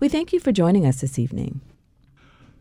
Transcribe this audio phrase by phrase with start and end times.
[0.00, 1.60] We thank you for joining us this evening.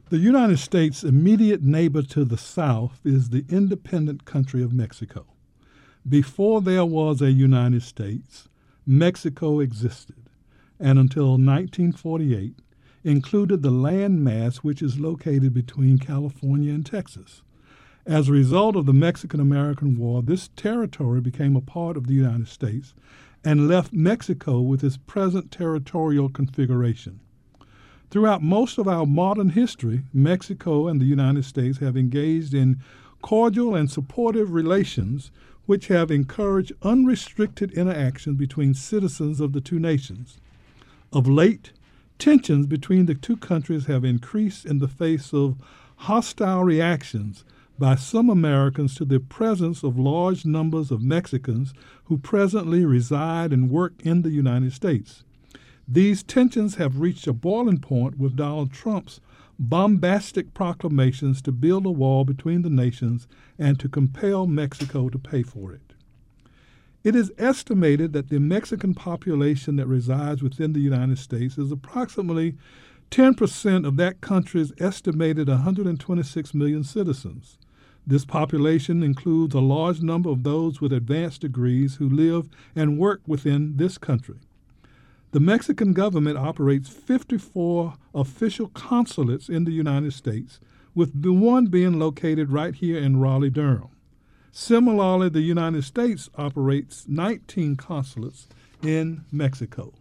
[0.10, 5.26] The United States' immediate neighbor to the south is the independent country of Mexico.
[6.08, 8.50] Before there was a United States,
[8.86, 10.30] Mexico existed,
[10.82, 12.56] and until 1948
[13.06, 17.42] included the land mass which is located between California and Texas.
[18.06, 22.16] As a result of the Mexican American War, this territory became a part of the
[22.16, 22.94] United States
[23.46, 27.22] and left Mexico with its present territorial configuration.
[28.10, 32.82] Throughout most of our modern history, Mexico and the United States have engaged in
[33.22, 35.30] cordial and supportive relations
[35.68, 40.40] which have encouraged unrestricted interaction between citizens of the two nations.
[41.14, 41.72] Of late,
[42.18, 45.58] tensions between the two countries have increased in the face of
[45.98, 47.44] hostile reactions
[47.78, 51.74] by some Americans to the presence of large numbers of Mexicans
[52.06, 55.24] who presently reside and work in the United States.
[55.92, 59.20] These tensions have reached a boiling point with Donald Trump's
[59.58, 65.42] bombastic proclamations to build a wall between the nations and to compel Mexico to pay
[65.42, 65.96] for it.
[67.04, 72.56] It is estimated that the Mexican population that resides within the United States is approximately
[73.10, 77.58] 10% of that country's estimated 126 million citizens.
[78.06, 83.22] This population includes a large number of those with advanced degrees who live and work
[83.26, 84.38] within this country.
[85.32, 90.60] The Mexican government operates 54 official consulates in the United States,
[90.96, 93.90] with one being located right here in Raleigh, Durham.
[94.52, 98.48] Similarly, the United States operates 19 consulates
[98.82, 99.94] in Mexico.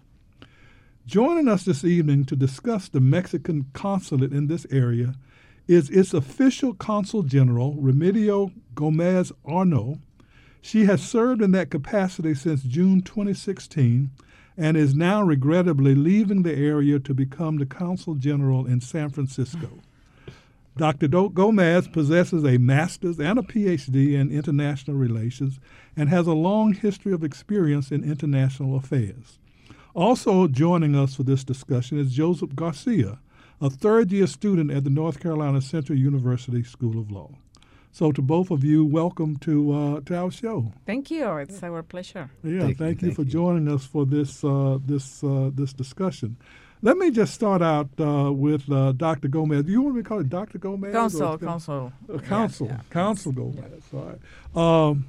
[1.05, 5.15] Joining us this evening to discuss the Mexican consulate in this area
[5.67, 10.01] is its official consul general, Remedio Gomez Arnau.
[10.63, 14.11] She has served in that capacity since June 2016
[14.59, 19.79] and is now regrettably leaving the area to become the consul general in San Francisco.
[20.77, 21.09] Dr.
[21.09, 25.59] Gomez possesses a master's and a PhD in international relations
[25.97, 29.39] and has a long history of experience in international affairs.
[29.95, 33.19] Also joining us for this discussion is Joseph Garcia,
[33.61, 37.31] a third year student at the North Carolina Central University School of Law.
[37.99, 40.73] So, to both of you, welcome to uh, to our show.
[40.87, 41.29] Thank you.
[41.39, 42.31] It's our pleasure.
[42.45, 43.29] Yeah, Thank thank, you, you, thank for you.
[43.29, 46.37] joining us for this uh, this uh, this discussion.
[46.81, 49.27] Let me just start out uh, with uh, Dr.
[49.27, 49.65] Gomez.
[49.65, 50.59] Do you want me to call it Dr.
[50.59, 50.91] Gomez?
[50.91, 51.93] or Consul, it's- consul.
[52.15, 52.81] uh, consul, yeah.
[52.89, 53.83] consul Gomez.
[53.93, 54.21] All right.
[54.91, 55.09] Um,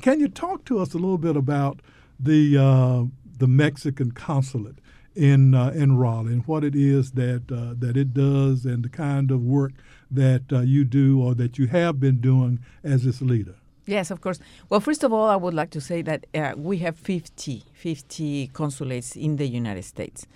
[0.00, 1.80] can you talk to us a little bit about
[2.18, 3.04] the uh,
[3.36, 4.76] the Mexican consulate
[5.14, 8.88] in uh, in Raleigh and what it is that uh, that it does and the
[8.88, 9.72] kind of work
[10.16, 13.54] that uh, you do or that you have been doing as its leader?
[13.86, 14.40] Yes, of course.
[14.68, 18.48] Well, first of all, I would like to say that uh, we have 50, 50
[18.48, 20.26] consulates in the United States.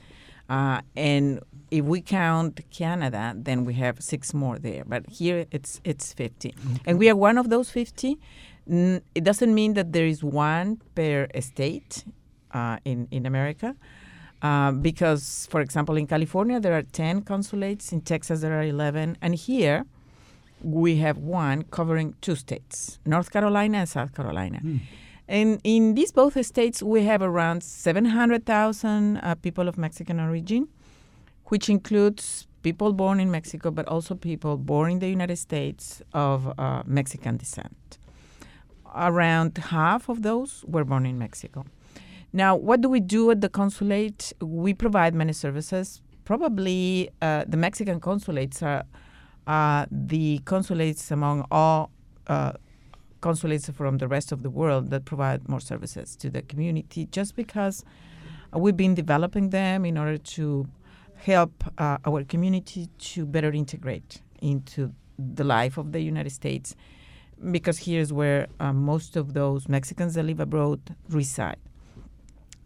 [0.48, 4.84] Uh, and if we count Canada, then we have six more there.
[4.84, 6.54] But here it's it's 50.
[6.86, 8.18] And we are one of those 50.
[8.68, 12.04] N- it doesn't mean that there is one per state
[12.52, 13.74] uh, in, in America.
[14.42, 17.92] Uh, because, for example, in California, there are 10 consulates.
[17.92, 19.18] In Texas, there are 11.
[19.20, 19.84] And here,
[20.62, 24.60] we have one covering two states, North Carolina and South Carolina.
[25.28, 30.68] And in these both states, we have around 700,000 uh, people of Mexican origin,
[31.46, 36.52] which includes people born in Mexico, but also people born in the United States of
[36.58, 37.98] uh, Mexican descent.
[38.94, 41.64] Around half of those were born in Mexico.
[42.32, 44.32] Now, what do we do at the consulate?
[44.40, 46.00] We provide many services.
[46.24, 48.84] Probably uh, the Mexican consulates are
[49.46, 51.90] uh, the consulates among all
[52.28, 52.52] uh,
[53.20, 57.34] consulates from the rest of the world that provide more services to the community just
[57.34, 57.84] because
[58.52, 60.66] we've been developing them in order to
[61.16, 66.74] help uh, our community to better integrate into the life of the United States
[67.50, 71.58] because here's where uh, most of those Mexicans that live abroad reside.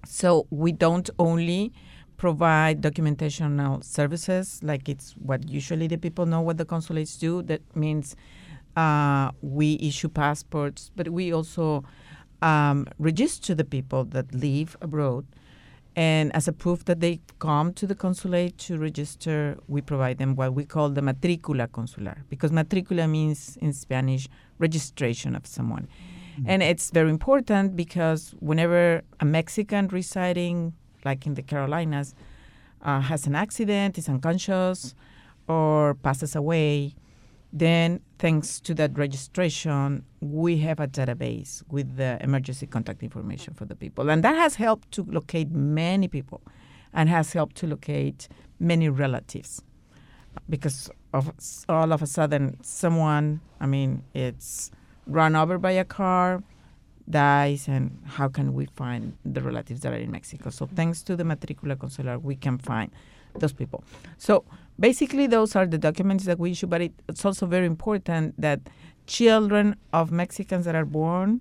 [0.06, 1.72] So we don't only
[2.16, 7.42] provide documentational services like it's what usually the people know what the consulates do.
[7.42, 8.16] That means
[8.76, 11.84] uh, we issue passports, but we also
[12.42, 15.26] um, register the people that live abroad
[15.96, 20.34] And as a proof that they come to the consulate to register, we provide them
[20.34, 24.28] what we call the matricula consular, because matricula means in Spanish
[24.58, 25.86] registration of someone.
[26.34, 26.50] Mm-hmm.
[26.50, 32.14] And it's very important because whenever a Mexican residing, like in the Carolinas,
[32.82, 34.94] uh, has an accident, is unconscious,
[35.48, 36.94] or passes away,
[37.52, 43.64] then thanks to that registration, we have a database with the emergency contact information for
[43.64, 44.10] the people.
[44.10, 46.42] And that has helped to locate many people
[46.92, 48.28] and has helped to locate
[48.58, 49.62] many relatives.
[50.48, 51.32] Because of
[51.68, 54.72] all of a sudden, someone, I mean, it's
[55.06, 56.42] run over by a car,
[57.08, 60.50] dies, and how can we find the relatives that are in Mexico?
[60.50, 62.90] So, thanks to the Matricula Consular, we can find
[63.38, 63.84] those people.
[64.18, 64.44] So,
[64.78, 68.60] basically, those are the documents that we issue, but it, it's also very important that
[69.06, 71.40] children of Mexicans that are born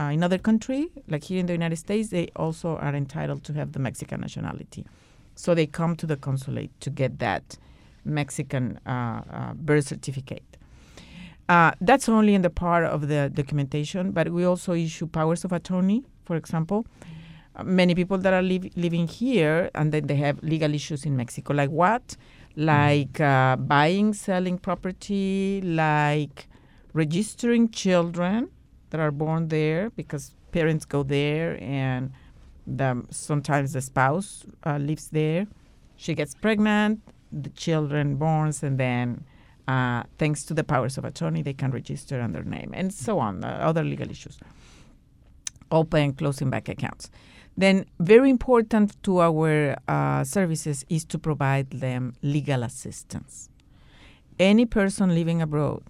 [0.00, 3.52] uh, in other country, like here in the United States, they also are entitled to
[3.52, 4.86] have the Mexican nationality.
[5.34, 7.58] So they come to the consulate to get that
[8.04, 10.51] Mexican uh, uh, birth certificate.
[11.52, 15.52] Uh, that's only in the part of the documentation, but we also issue powers of
[15.52, 16.86] attorney, for example.
[17.54, 21.14] Uh, many people that are li- living here and then they have legal issues in
[21.14, 22.16] Mexico, like what?
[22.56, 26.48] Like uh, buying, selling property, like
[26.94, 28.48] registering children
[28.88, 32.12] that are born there because parents go there and
[32.66, 35.46] the, sometimes the spouse uh, lives there.
[35.96, 39.24] She gets pregnant, the children born, and then
[39.68, 43.44] uh, thanks to the powers of attorney, they can register under name and so on,
[43.44, 44.38] uh, other legal issues.
[45.70, 47.10] Open closing bank accounts.
[47.56, 53.50] Then, very important to our uh, services is to provide them legal assistance.
[54.38, 55.82] Any person living abroad,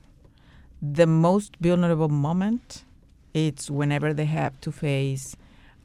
[0.81, 2.85] the most vulnerable moment
[3.35, 5.37] it's whenever they have to face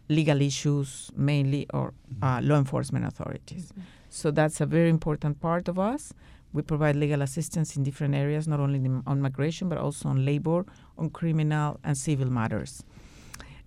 [0.10, 3.72] legal issues, mainly or uh, law enforcement authorities.
[3.72, 3.82] Mm-hmm.
[4.10, 6.14] So that's a very important part of us.
[6.58, 10.66] We provide legal assistance in different areas, not only on migration, but also on labor,
[10.98, 12.84] on criminal and civil matters.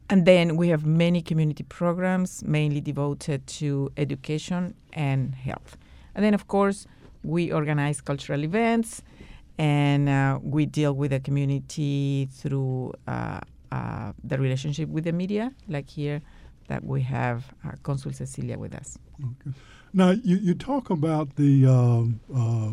[0.08, 5.76] And then we have many community programs, mainly devoted to education and health.
[6.16, 6.88] And then, of course,
[7.22, 9.02] we organize cultural events
[9.56, 13.38] and uh, we deal with the community through uh,
[13.70, 16.22] uh, the relationship with the media, like here
[16.66, 18.98] that we have our Consul Cecilia with us.
[19.22, 19.56] Okay.
[19.92, 22.72] Now, you, you talk about the, um, uh,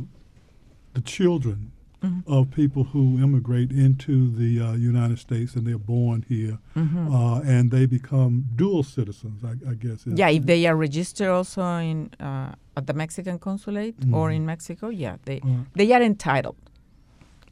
[0.94, 1.72] the children
[2.04, 2.32] mm-hmm.
[2.32, 7.14] of people who immigrate into the uh, United States and they're born here mm-hmm.
[7.14, 10.06] Uh, and they become dual citizens, I, I guess.
[10.06, 14.14] Yeah, if they are registered also in uh, at the Mexican consulate mm-hmm.
[14.14, 15.42] or in Mexico, yeah, they,
[15.76, 16.58] they are entitled.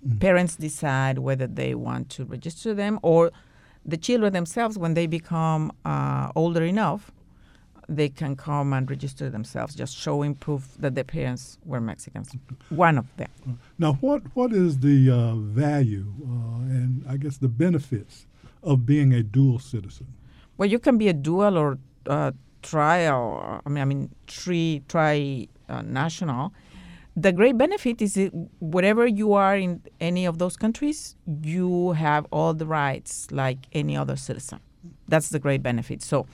[0.08, 0.20] Mm-hmm.
[0.20, 3.32] Parents decide whether they want to register them or
[3.86, 7.12] the children themselves, when they become uh, older enough,
[7.88, 12.36] they can come and register themselves, just showing proof that their parents were Mexicans.
[12.70, 13.30] One of them.
[13.78, 18.26] Now, what what is the uh, value uh, and I guess the benefits
[18.64, 20.08] of being a dual citizen?
[20.58, 21.78] Well, you can be a dual or
[22.08, 23.62] uh, trial.
[23.66, 26.54] I mean, I mean, tri tri uh, national.
[27.18, 32.26] The great benefit is that wherever you are in any of those countries, you have
[32.30, 34.60] all the rights like any other citizen.
[35.08, 36.02] That's the great benefit.
[36.02, 36.26] So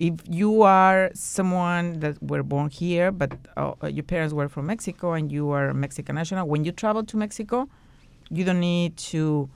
[0.00, 5.12] if you are someone that were born here, but uh, your parents were from Mexico
[5.12, 7.68] and you are a Mexican national, when you travel to Mexico,
[8.30, 9.50] you don't need to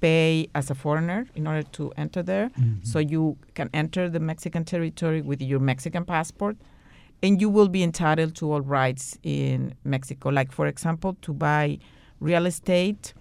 [0.00, 2.48] pay as a foreigner in order to enter there.
[2.48, 2.82] Mm-hmm.
[2.82, 6.56] So you can enter the Mexican territory with your Mexican passport,
[7.22, 10.30] and you will be entitled to all rights in Mexico.
[10.30, 11.78] Like, for example, to buy
[12.18, 13.14] real estate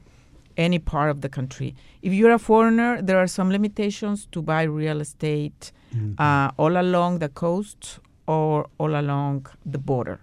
[0.57, 1.75] any part of the country.
[2.01, 6.21] If you're a foreigner, there are some limitations to buy real estate mm-hmm.
[6.21, 10.19] uh, all along the coast or all along the border.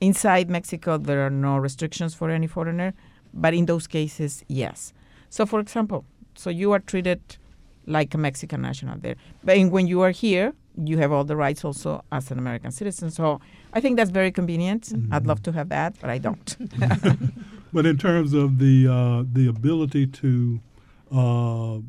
[0.00, 2.94] Inside Mexico, there are no restrictions for any foreigner,
[3.34, 4.92] but in those cases, yes.
[5.28, 7.20] So, for example, so you are treated
[7.86, 11.64] like a Mexican national there, but when you are here, you have all the rights
[11.64, 13.10] also as an American citizen.
[13.10, 13.40] So,
[13.72, 14.84] I think that's very convenient.
[14.84, 15.12] Mm-hmm.
[15.12, 16.56] I'd love to have that, but I don't.
[17.72, 20.60] but in terms of the uh, the ability to
[21.10, 21.80] uh, uh,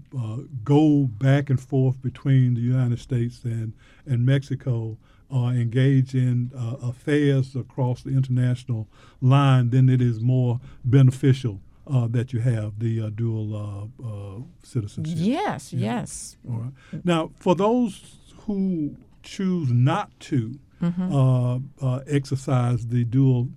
[0.64, 3.74] go back and forth between the United States and,
[4.06, 4.98] and Mexico,
[5.34, 8.88] uh, engage in uh, affairs across the international
[9.22, 13.92] line, then it is more beneficial uh, that you have the uh, dual
[14.64, 15.18] citizenship.
[15.18, 16.00] Yes, yeah.
[16.00, 16.38] yes.
[16.50, 17.06] All right.
[17.06, 18.19] Now, for those
[18.50, 21.98] who choose not to mm-hmm.
[22.08, 23.50] exercise the dual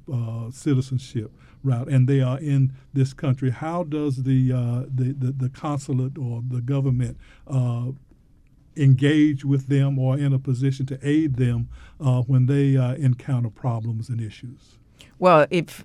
[0.53, 1.31] citizenship,
[1.65, 3.51] route, and they are in this country.
[3.51, 7.93] How does the uh, the, the, the consulate or the government uh,
[8.77, 11.69] engage with them or in a position to aid them
[12.01, 14.79] uh, when they uh, encounter problems and issues?
[15.19, 15.85] Well, if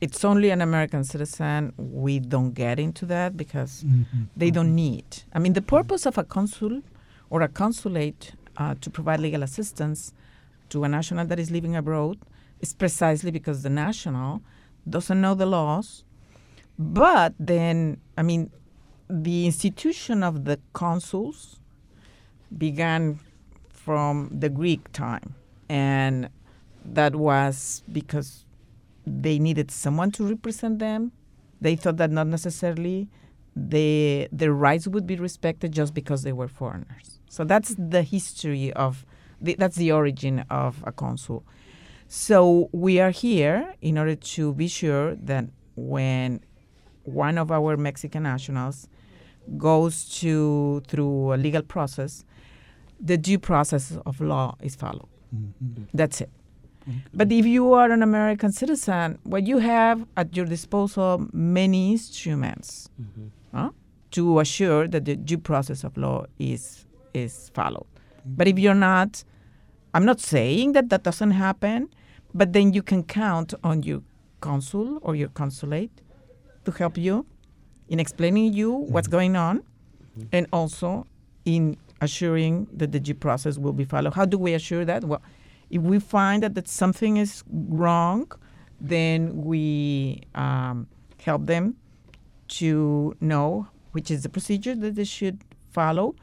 [0.00, 4.24] it's only an American citizen, we don't get into that because mm-hmm.
[4.36, 5.24] they don't need.
[5.32, 6.82] I mean, the purpose of a consul
[7.30, 10.12] or a consulate uh, to provide legal assistance
[10.68, 12.18] to a national that is living abroad
[12.60, 14.42] is precisely because the national
[14.88, 16.04] doesn't know the laws.
[16.78, 18.50] But then, I mean,
[19.08, 21.60] the institution of the consuls
[22.56, 23.20] began
[23.70, 25.34] from the Greek time,
[25.68, 26.28] and
[26.84, 28.44] that was because
[29.06, 31.12] they needed someone to represent them.
[31.60, 33.08] They thought that not necessarily
[33.56, 37.17] they, their rights would be respected just because they were foreigners.
[37.28, 39.04] So that's the history of
[39.40, 41.44] the, that's the origin of a consul.
[42.08, 46.40] So we are here in order to be sure that when
[47.04, 48.88] one of our Mexican nationals
[49.56, 52.24] goes to through a legal process,
[53.00, 55.08] the due process of law is followed.
[55.34, 55.84] Mm-hmm.
[55.94, 56.30] That's it.
[56.82, 57.02] Okay.
[57.12, 62.88] But if you are an American citizen, what you have at your disposal many instruments
[63.00, 63.26] mm-hmm.
[63.54, 63.70] huh,
[64.12, 67.86] to assure that the due process of law is is followed.
[68.24, 69.24] But if you're not,
[69.94, 71.88] I'm not saying that that doesn't happen,
[72.34, 74.02] but then you can count on your
[74.40, 75.90] consul or your consulate
[76.64, 77.26] to help you
[77.88, 79.16] in explaining you what's mm-hmm.
[79.16, 80.22] going on mm-hmm.
[80.32, 81.06] and also
[81.44, 84.14] in assuring that the due process will be followed.
[84.14, 85.04] How do we assure that?
[85.04, 85.22] Well,
[85.70, 88.30] if we find that, that something is wrong,
[88.80, 90.86] then we um,
[91.20, 91.76] help them
[92.48, 96.14] to know which is the procedure that they should follow.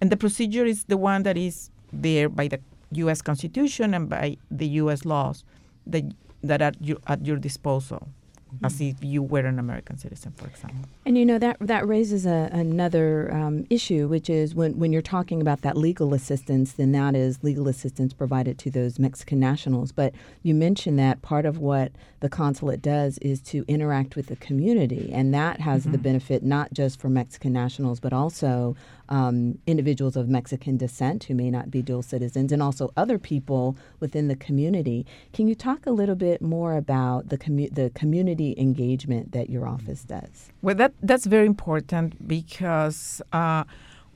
[0.00, 2.60] And the procedure is the one that is there by the
[2.92, 3.22] U.S.
[3.22, 5.04] Constitution and by the U.S.
[5.04, 5.44] laws
[5.86, 6.04] that,
[6.42, 8.08] that are your, at your disposal
[8.54, 8.64] mm-hmm.
[8.64, 10.88] as if you were an American citizen, for example.
[11.04, 15.02] And you know that that raises a, another um, issue, which is when when you're
[15.02, 19.92] talking about that legal assistance, then that is legal assistance provided to those Mexican nationals.
[19.92, 24.36] But you mentioned that part of what the consulate does is to interact with the
[24.36, 25.92] community, and that has mm-hmm.
[25.92, 28.76] the benefit not just for Mexican nationals, but also
[29.08, 33.76] um, individuals of Mexican descent who may not be dual citizens, and also other people
[34.00, 35.06] within the community.
[35.32, 39.66] Can you talk a little bit more about the commu- the community engagement that your
[39.66, 40.50] office does?
[40.62, 43.22] Well, that that's very important because.
[43.32, 43.64] Uh,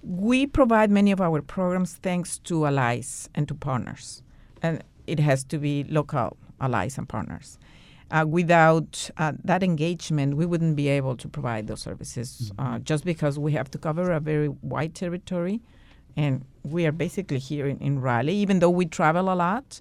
[0.02, 4.22] we provide many of our programs thanks to allies and to partners,
[4.60, 7.58] and it has to be local allies and partners.
[8.12, 12.74] Uh, without uh, that engagement, we wouldn't be able to provide those services mm-hmm.
[12.74, 15.62] uh, just because we have to cover a very wide territory.
[16.14, 19.80] And we are basically here in, in Raleigh, even though we travel a lot.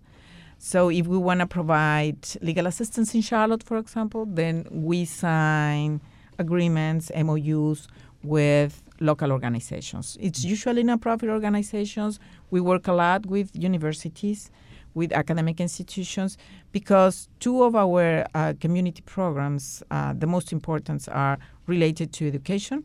[0.60, 6.00] So if we want to provide legal assistance in Charlotte, for example, then we sign
[6.40, 7.90] agreements, MOUs
[8.24, 10.18] with local organizations.
[10.22, 10.50] It's mm-hmm.
[10.50, 12.18] usually nonprofit organizations.
[12.50, 14.52] We work a lot with universities
[14.94, 16.38] with academic institutions
[16.72, 22.84] because two of our uh, community programs, uh, the most important, are related to education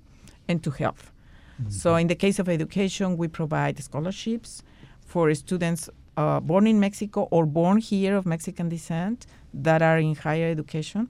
[0.49, 1.13] and to health.
[1.61, 1.71] Mm-hmm.
[1.71, 4.63] So, in the case of education, we provide scholarships
[5.01, 10.15] for students uh, born in Mexico or born here of Mexican descent that are in
[10.15, 11.09] higher education.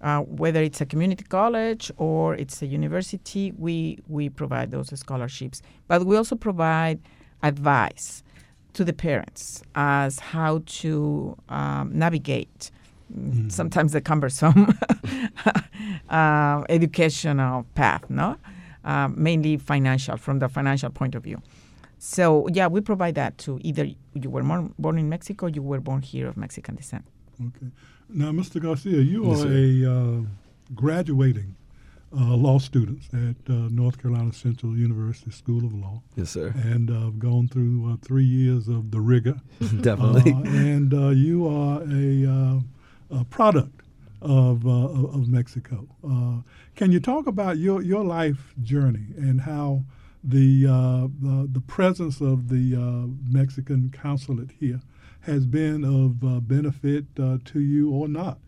[0.00, 5.62] Uh, whether it's a community college or it's a university, we, we provide those scholarships.
[5.88, 7.00] But we also provide
[7.42, 8.22] advice
[8.74, 12.70] to the parents as how to um, navigate
[13.16, 13.50] mm.
[13.50, 14.76] sometimes the cumbersome
[16.10, 18.36] uh, educational path, no?
[18.84, 21.40] Uh, mainly financial, from the financial point of view.
[21.98, 25.80] So, yeah, we provide that to either you were born, born in Mexico, you were
[25.80, 27.04] born here of Mexican descent.
[27.40, 27.68] Okay.
[28.10, 28.60] Now, Mr.
[28.60, 29.54] Garcia, you yes, are sir.
[29.54, 30.20] a uh,
[30.74, 31.56] graduating
[32.16, 36.02] uh, law students at uh, North Carolina Central University School of Law.
[36.16, 36.52] Yes, sir.
[36.56, 39.40] And I've uh, gone through uh, three years of the rigor.
[39.80, 40.32] Definitely.
[40.32, 42.62] Uh, and uh, you are a,
[43.18, 43.80] a product
[44.22, 45.86] of, of Mexico.
[46.76, 49.82] can you talk about your, your life journey and how
[50.22, 52.74] the, the, the, presence of the
[53.28, 54.80] Mexican consulate here
[55.20, 58.38] has been of benefit to you or not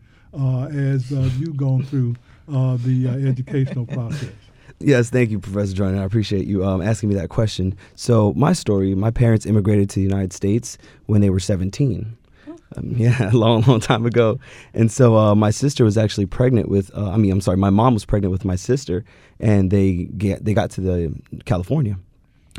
[0.73, 2.15] as you've gone through
[2.51, 4.31] uh, the uh, educational process.
[4.79, 6.01] Yes, thank you, Professor Joyner.
[6.01, 7.75] I appreciate you um, asking me that question.
[7.95, 10.77] So, my story my parents immigrated to the United States
[11.07, 12.15] when they were 17.
[12.75, 14.39] Um, yeah, a long, long time ago.
[14.73, 17.69] And so uh, my sister was actually pregnant with, uh, I mean, I'm sorry, my
[17.69, 19.05] mom was pregnant with my sister,
[19.39, 21.97] and they get they got to the California.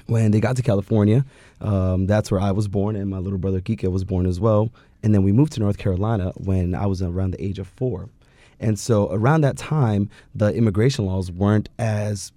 [0.07, 1.25] When they got to California,
[1.61, 4.71] um, that's where I was born, and my little brother Kike was born as well.
[5.03, 8.09] And then we moved to North Carolina when I was around the age of four.
[8.61, 12.33] And so around that time, the immigration laws weren't as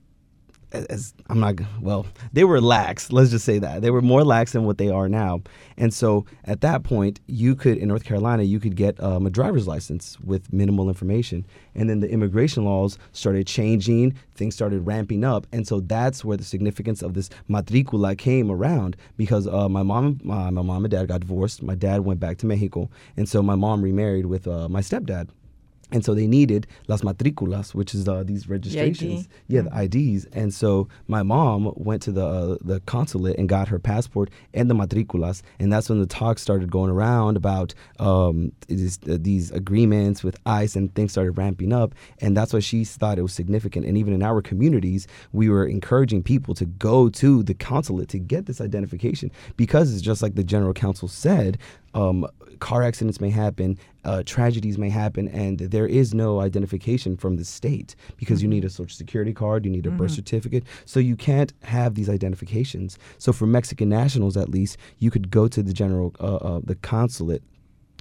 [0.74, 3.12] as I'm not well, they were lax.
[3.12, 5.42] Let's just say that they were more lax than what they are now.
[5.78, 9.30] And so at that point, you could in North Carolina, you could get um, a
[9.30, 11.46] driver's license with minimal information.
[11.76, 14.16] And then the immigration laws started changing.
[14.36, 18.96] Things started ramping up, and so that's where the significance of this matricula came around.
[19.18, 21.64] Because uh, my mom, my, my mom and dad got divorced.
[21.64, 25.30] My dad went back to Mexico, and so my mom remarried with uh, my stepdad.
[25.92, 29.28] And so they needed las matriculas, which is uh, these registrations.
[29.48, 30.26] The yeah, the IDs.
[30.34, 34.70] And so my mom went to the uh, the consulate and got her passport and
[34.70, 35.42] the matriculas.
[35.60, 40.38] And that's when the talk started going around about um, these, uh, these agreements with
[40.46, 41.94] ICE and things started ramping up.
[42.20, 43.86] And that's why she thought it was significant.
[43.86, 48.20] And even in our communities, we were encouraging people to go to the consulate to
[48.20, 51.58] get this identification because it's just like the general counsel said,
[51.94, 52.28] um,
[52.60, 57.46] car accidents may happen, uh, tragedies may happen, and there is no identification from the
[57.46, 58.46] state because mm-hmm.
[58.46, 59.98] you need a social security card, you need a mm-hmm.
[59.98, 62.98] birth certificate, so you can't have these identifications.
[63.18, 66.76] So for Mexican nationals, at least, you could go to the general, uh, uh, the
[66.76, 67.44] consulate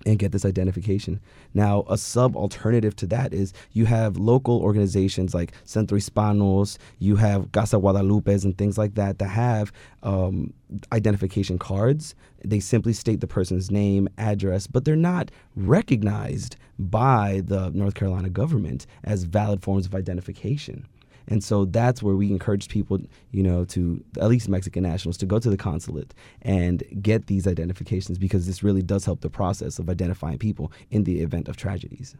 [0.06, 1.20] and get this identification.
[1.54, 7.16] Now, a sub alternative to that is you have local organizations like Centro Hispanos, you
[7.16, 10.52] have Casa Guadalupe's, and things like that that have um,
[10.92, 12.14] identification cards.
[12.44, 18.30] They simply state the person's name, address, but they're not recognized by the North Carolina
[18.30, 20.86] government as valid forms of identification.
[21.30, 22.98] And so that's where we encourage people,
[23.30, 27.46] you know, to at least Mexican nationals to go to the consulate and get these
[27.46, 31.56] identifications because this really does help the process of identifying people in the event of
[31.56, 32.16] tragedies.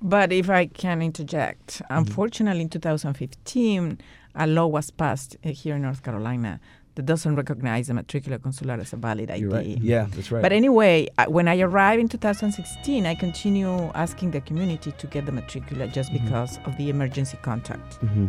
[0.00, 1.98] But if I can interject, mm-hmm.
[1.98, 3.98] unfortunately, in 2015,
[4.34, 6.60] a law was passed uh, here in North Carolina
[6.96, 9.44] that doesn't recognize the matricula consular as a valid ID.
[9.44, 9.78] Right.
[9.80, 10.42] Yeah, that's right.
[10.42, 15.32] But anyway, when I arrived in 2016, I continue asking the community to get the
[15.32, 16.24] matricula just mm-hmm.
[16.24, 18.00] because of the emergency contact.
[18.00, 18.26] Mm-hmm.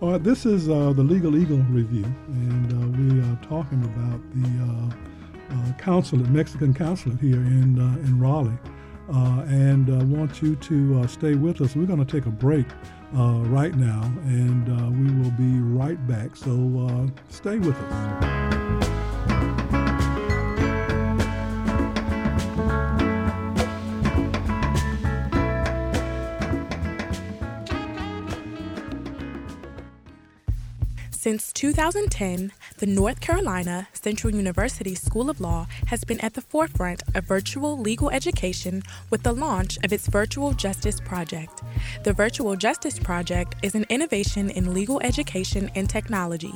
[0.00, 4.20] All right, this is uh, the Legal Eagle review, and uh, we are talking about
[4.34, 8.58] the uh, uh consulate, Mexican consulate here in uh, in Raleigh,
[9.12, 11.74] uh, and want you to stay with us.
[11.74, 12.66] We're going to take a break
[13.16, 16.36] uh, right now, and uh, we will be right back.
[16.36, 16.50] So
[16.88, 18.38] uh, stay with us.
[31.10, 37.02] Since 2010, the North Carolina Central University School of Law has been at the forefront
[37.16, 41.62] of virtual legal education with the launch of its Virtual Justice Project.
[42.04, 46.54] The Virtual Justice Project is an innovation in legal education and technology.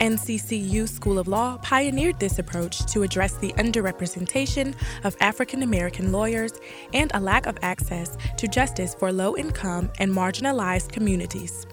[0.00, 6.52] NCCU School of Law pioneered this approach to address the underrepresentation of African American lawyers
[6.92, 11.66] and a lack of access to justice for low income and marginalized communities.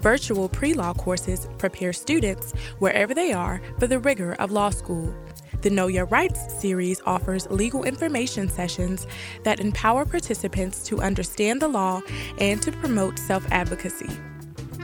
[0.00, 5.12] Virtual pre law courses prepare students, wherever they are, for the rigor of law school.
[5.60, 9.08] The Know Your Rights series offers legal information sessions
[9.42, 12.00] that empower participants to understand the law
[12.38, 14.10] and to promote self advocacy.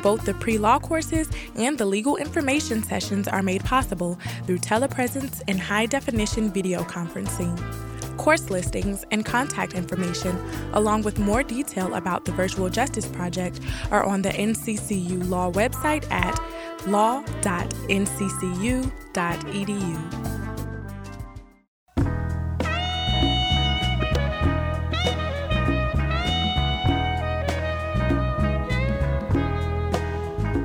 [0.03, 5.42] Both the pre law courses and the legal information sessions are made possible through telepresence
[5.46, 7.57] and high definition video conferencing
[8.16, 10.38] course listings, and contact information,
[10.72, 16.11] along with more detail about the Virtual Justice Project, are on the NCCU Law website
[16.11, 16.38] at
[16.87, 17.24] law.nccu.edu.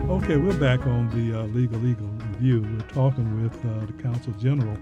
[0.10, 2.62] Okay, we're back on the uh, Legal Eagle Review.
[2.62, 4.78] We're talking with uh, the Consul General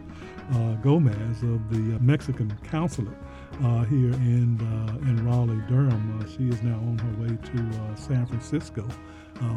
[0.54, 3.17] uh, Gomez of the uh, Mexican consulate
[3.63, 4.60] uh, here in
[5.02, 6.24] in Raleigh, Durham.
[6.28, 8.84] she is now on her way to San Francisco,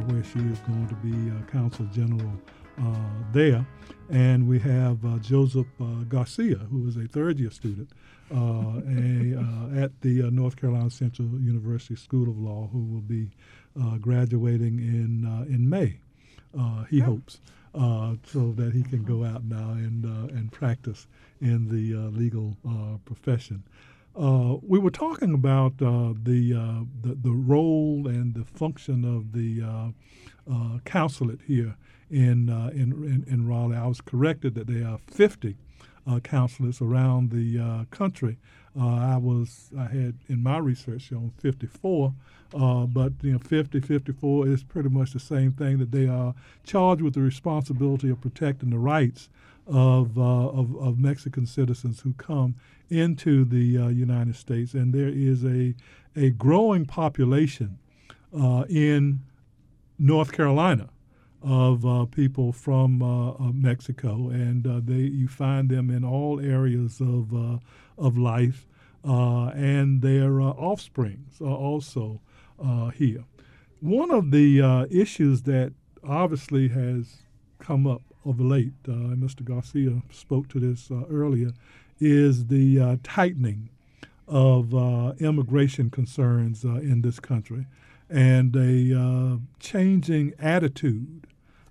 [0.07, 2.33] where she is going to be consul general
[3.33, 3.67] there.
[4.09, 5.69] And we have Joseph
[6.09, 7.91] Garcia, who is a third year student.
[8.33, 13.03] Uh, a, uh, at the uh, North Carolina Central University School of Law, who will
[13.03, 13.29] be
[14.01, 15.99] graduating in in May.
[16.89, 17.41] he hopes
[17.75, 21.07] uh, so that he can go out now and uh, and practice
[21.41, 23.63] in the uh, legal uh, profession.
[24.17, 26.53] Uh, we were talking about uh, the,
[27.03, 29.93] the, the role and the function of the
[30.85, 31.77] consulate here
[32.11, 33.77] in, in, in in Raleigh.
[33.77, 35.57] I was corrected that there are 50
[36.25, 38.39] consulates around the country.
[38.79, 42.15] I was I had in my research shown 54.
[42.53, 46.35] Uh, but you know, 50, 54 is pretty much the same thing that they are
[46.65, 49.29] charged with the responsibility of protecting the rights
[49.69, 52.57] of, uh, of, of, Mexican citizens who come
[52.89, 54.75] into the uh, United States.
[54.75, 55.75] And there is a,
[56.17, 57.79] a growing population
[58.37, 59.21] uh, in
[59.99, 60.89] North Carolina
[61.43, 67.01] of uh, people from uh, Mexico, and uh, they you find them in all areas
[67.01, 67.59] of uh,
[68.01, 68.67] of life,
[69.05, 72.21] uh, and their uh, offsprings are also
[72.63, 73.25] uh, here.
[73.81, 77.19] One of the uh, issues that obviously has
[77.61, 79.45] come up of late, Mr.
[79.45, 81.53] Garcia spoke to this earlier,
[81.99, 83.71] is the tightening
[84.29, 84.75] of
[85.21, 87.67] immigration concerns in this country
[88.11, 91.27] and a uh, changing attitude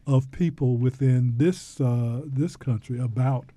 [0.08, 3.52] of people within this uh, this country about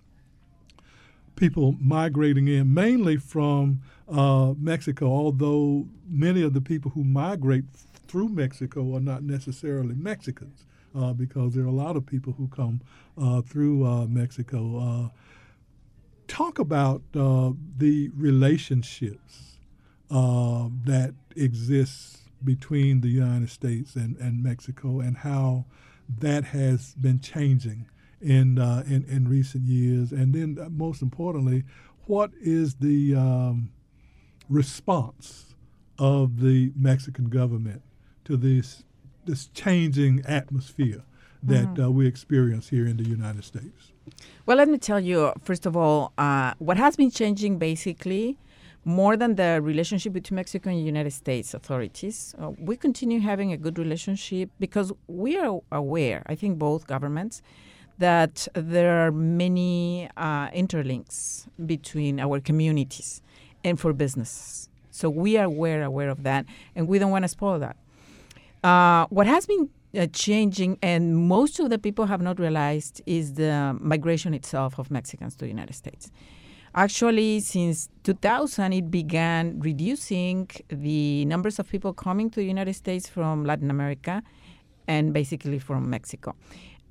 [1.42, 5.06] people migrating in, mainly from uh, Mexico.
[5.06, 7.64] Although many of the people who migrate
[8.06, 12.46] through Mexico are not necessarily Mexicans, uh, because there are a lot of people who
[12.46, 12.80] come
[13.18, 14.78] uh, through uh, Mexico.
[14.78, 15.08] Uh,
[16.28, 19.56] talk about the relationships
[20.08, 25.64] that exist between the United States and, and Mexico and how
[26.08, 27.86] that has been changing
[28.22, 30.12] in, uh, in, in recent years.
[30.12, 31.64] And then, uh, most importantly,
[32.06, 33.70] what is the um,
[34.48, 35.54] response
[35.98, 37.82] of the Mexican government
[38.24, 38.84] to this,
[39.24, 41.02] this changing atmosphere
[41.42, 41.82] that mm-hmm.
[41.82, 43.92] uh, we experience here in the United States?
[44.46, 48.38] Well, let me tell you, first of all, uh, what has been changing basically
[48.84, 53.56] more than the relationship between Mexico and United States authorities, uh, we continue having a
[53.56, 57.42] good relationship because we are aware, I think both governments,
[57.98, 63.22] that there are many uh, interlinks between our communities
[63.64, 64.68] and for businesses.
[64.90, 67.76] So we are aware, aware of that, and we don't want to spoil that.
[68.62, 73.34] Uh, what has been uh, changing, and most of the people have not realized, is
[73.34, 76.10] the migration itself of Mexicans to the United States.
[76.74, 83.08] Actually, since 2000, it began reducing the numbers of people coming to the United States
[83.08, 84.22] from Latin America
[84.88, 86.34] and basically from Mexico.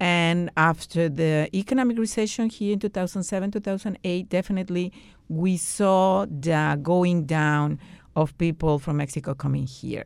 [0.01, 4.91] And after the economic recession here in 2007, 2008, definitely
[5.29, 7.79] we saw the going down
[8.15, 10.05] of people from Mexico coming here.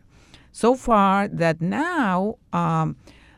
[0.52, 2.98] So far that now um,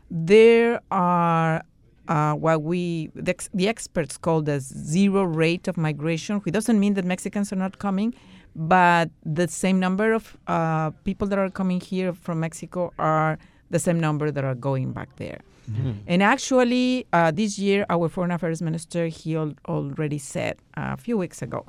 [0.10, 1.64] there are
[2.08, 6.96] uh, what we the, the, experts call the zero rate of migration, which doesn't mean
[6.96, 8.16] that Mexicans are not coming,
[8.56, 13.38] but the same number of uh, people that are coming here from Mexico are
[13.70, 15.42] the same number that are going back there.
[15.70, 15.92] Mm-hmm.
[16.08, 21.18] And actually, uh, this year, our foreign affairs minister he al- already said a few
[21.18, 21.66] weeks ago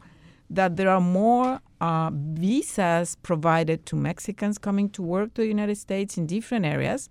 [0.51, 5.77] that there are more uh, visas provided to Mexicans coming to work to the United
[5.77, 7.09] States in different areas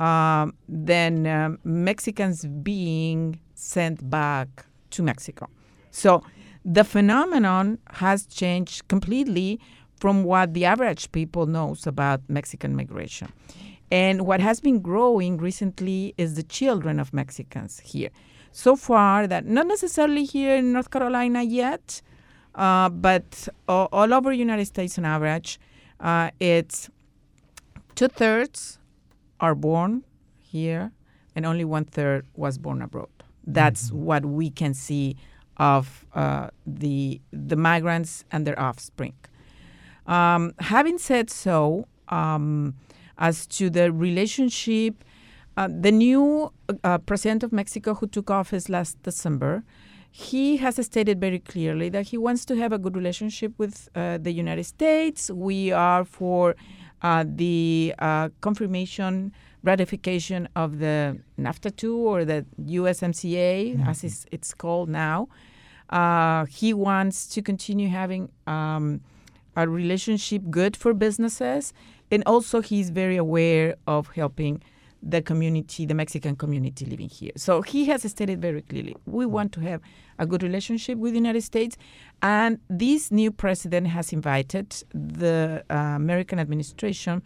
[0.00, 5.48] um, than um, Mexicans being sent back to Mexico.
[5.90, 6.22] So
[6.64, 9.60] the phenomenon has changed completely
[10.00, 13.32] from what the average people knows about Mexican migration.
[13.90, 18.10] And what has been growing recently is the children of Mexicans here.
[18.52, 22.00] So far, that not necessarily here in North Carolina yet,
[22.54, 25.58] uh, but all, all over United States on average,
[26.00, 26.88] uh, it's
[27.94, 28.78] two thirds
[29.40, 30.04] are born
[30.38, 30.92] here,
[31.34, 33.08] and only one third was born abroad.
[33.46, 34.04] That's mm-hmm.
[34.04, 35.16] what we can see
[35.56, 39.14] of uh, the the migrants and their offspring.
[40.06, 42.74] Um, having said so, um,
[43.18, 45.04] as to the relationship,
[45.56, 49.62] uh, the new uh, president of Mexico who took office last December,
[50.10, 54.16] he has stated very clearly that he wants to have a good relationship with uh,
[54.18, 55.30] the United States.
[55.30, 56.54] We are for
[57.02, 59.32] uh, the uh, confirmation
[59.64, 63.88] ratification of the NAFTA 2 or the USMCA, mm-hmm.
[63.88, 65.28] as it's, it's, called now.
[65.90, 69.00] Uh, he wants to continue having um,
[69.56, 71.72] a relationship good for businesses,
[72.10, 74.62] and also he's very aware of helping
[75.06, 77.32] the community, the Mexican community living here.
[77.36, 79.82] So he has stated very clearly, we want to have
[80.18, 81.76] a good relationship with the United States,
[82.22, 87.22] and this new president has invited the uh, American administration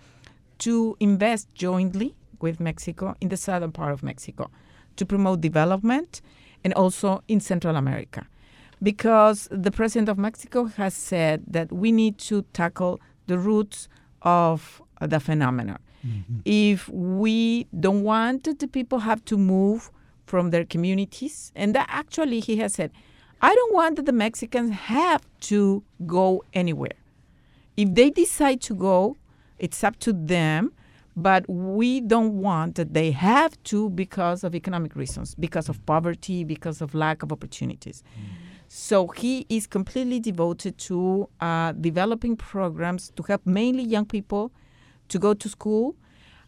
[0.58, 4.50] to invest jointly with Mexico in the southern part of Mexico
[4.96, 6.20] to promote development
[6.64, 8.26] and also in Central America.
[8.82, 13.88] Because the president of Mexico has said that we need to tackle the roots
[14.22, 15.78] of the phenomenon.
[16.06, 16.40] Mm-hmm.
[16.44, 19.90] If we don't want the people have to move
[20.26, 22.92] from their communities, and that actually he has said,
[23.40, 26.96] I don't want that the Mexicans have to go anywhere.
[27.76, 29.16] If they decide to go,
[29.58, 30.72] it's up to them
[31.18, 36.44] but we don't want that they have to because of economic reasons, because of poverty,
[36.44, 38.04] because of lack of opportunities.
[38.14, 38.47] Mm.
[38.68, 44.52] So he is completely devoted to uh, developing programs to help mainly young people
[45.08, 45.96] to go to school,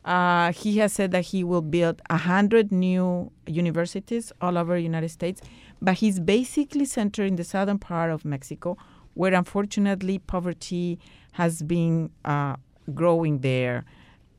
[0.02, 4.80] Uh, he has said that he will build a hundred new universities all over the
[4.82, 5.42] United States,
[5.82, 8.76] but he's basically centered in the southern part of Mexico,
[9.14, 10.98] where unfortunately poverty
[11.32, 12.56] has been uh,
[12.94, 13.84] growing there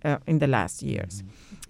[0.04, 1.24] uh, in the last years.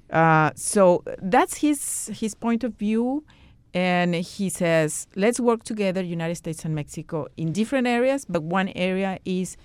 [0.09, 3.23] Uh, so that's his his point of view,
[3.73, 8.69] and he says, let's work together, United States and Mexico, in different areas, but one
[8.69, 9.55] area is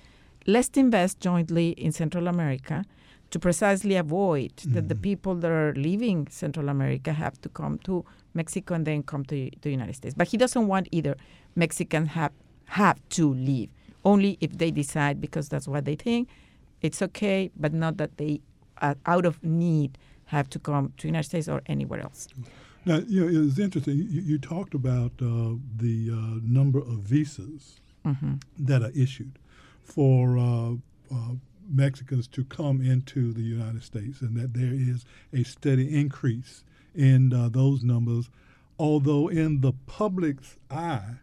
[0.46, 2.84] let's invest jointly in Central America
[3.30, 5.02] to precisely avoid that the mm.
[5.02, 9.50] people that are leaving Central America have to come to Mexico and then come to
[9.62, 10.14] the United States.
[10.14, 11.16] But he doesn't want either
[11.56, 12.32] Mexicans have
[12.66, 13.70] have to leave.
[14.04, 16.28] Only if they decide because that's what they think,
[16.82, 18.40] it's okay, but not that they
[18.78, 22.28] are out of need have to come to the United States or anywhere else.
[22.38, 22.46] Mm.
[22.86, 23.96] Now, you know, it was interesting.
[23.98, 27.80] You, you talked about uh, the uh, number of visas
[28.56, 29.36] that are issued
[29.82, 30.74] for uh,
[31.12, 31.32] uh,
[31.68, 36.62] Mexicans to come into the United States, and that there is a steady increase
[36.94, 38.30] in uh, those numbers.
[38.78, 41.16] Although, in the public's eye,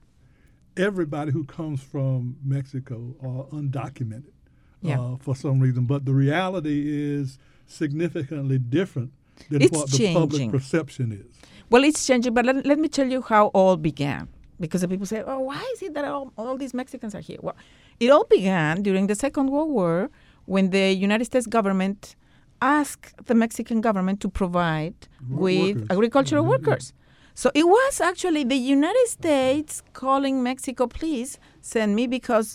[0.75, 4.33] everybody who comes from Mexico are undocumented
[4.81, 4.99] Yeah.
[4.99, 5.85] uh, for some reason.
[5.85, 6.83] But the reality
[7.15, 9.13] is significantly different
[9.49, 11.33] than It's what the public perception is.
[11.73, 14.27] Well, it's changing, but let, let me tell you how all began.
[14.59, 17.39] Because the people say, oh, why is it that all, all these Mexicans are here?
[17.41, 17.55] Well,
[17.99, 20.11] it all began during the Second World War
[20.45, 22.15] when the United States government
[22.61, 24.93] asked the Mexican government to provide
[25.27, 25.87] with workers.
[25.89, 26.49] agricultural Mhm.
[26.53, 26.93] workers.
[27.41, 32.47] So it was actually the United States calling Mexico, please send me because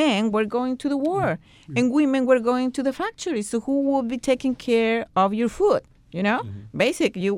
[0.00, 1.38] men were going to the war
[1.76, 3.46] and women were going to the factories.
[3.50, 5.82] So who would be taking care of your food?
[6.16, 6.40] You know,
[6.84, 7.12] basic.
[7.24, 7.32] You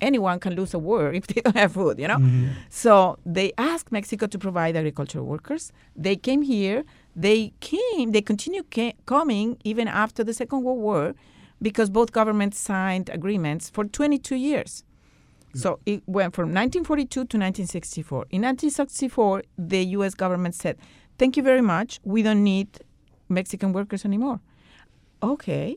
[0.00, 1.98] anyone can lose a war if they don't have food.
[1.98, 2.48] You know, mm-hmm.
[2.68, 5.72] so they asked Mexico to provide agricultural workers.
[5.94, 6.84] They came here.
[7.14, 8.12] They came.
[8.12, 11.14] They continue ca- coming even after the Second World War,
[11.62, 14.84] because both governments signed agreements for 22 years.
[15.54, 15.60] Mm.
[15.60, 18.26] So it went from 1942 to 1964.
[18.30, 20.14] In 1964, the U.S.
[20.14, 20.76] government said,
[21.18, 22.00] "Thank you very much.
[22.04, 22.68] We don't need
[23.28, 24.40] Mexican workers anymore."
[25.22, 25.76] Okay,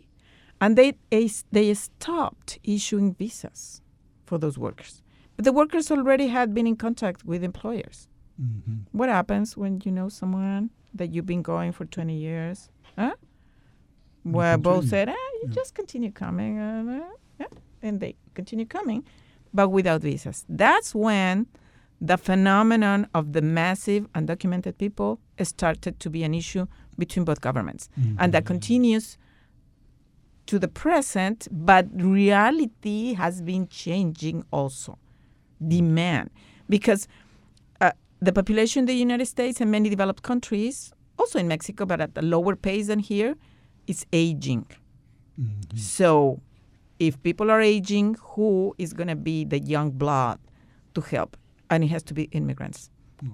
[0.60, 3.82] and they they- they stopped issuing visas
[4.30, 4.94] for those workers.
[5.36, 7.98] But the workers already had been in contact with employers.
[8.38, 10.64] hmm What happens when you know someone
[11.00, 12.58] that you've been going for 20 years?
[12.98, 13.16] Huh?
[14.58, 14.90] Both continue.
[14.90, 16.54] said, ah, you just continue coming.
[16.60, 17.10] Uh, uh,
[17.42, 17.48] yeah.
[17.82, 19.02] And they continue coming,
[19.54, 20.46] but without visas.
[20.64, 21.48] That's when
[22.02, 26.66] the phenomenon of the massive undocumented people started to be an issue
[26.98, 27.84] between both governments.
[28.22, 29.18] And that continues
[30.50, 34.98] to the present, but reality has been changing also.
[35.66, 36.32] Demand.
[36.68, 37.08] Because
[37.82, 42.02] uh, the population in the United States and many developed countries, also in Mexico, but
[42.02, 43.36] at a lower pace than here,
[43.86, 44.66] is aging.
[45.76, 46.42] So,
[46.98, 50.40] if people are aging, who is going to be the young blood
[50.96, 51.38] to help?
[51.70, 52.90] And it has to be immigrants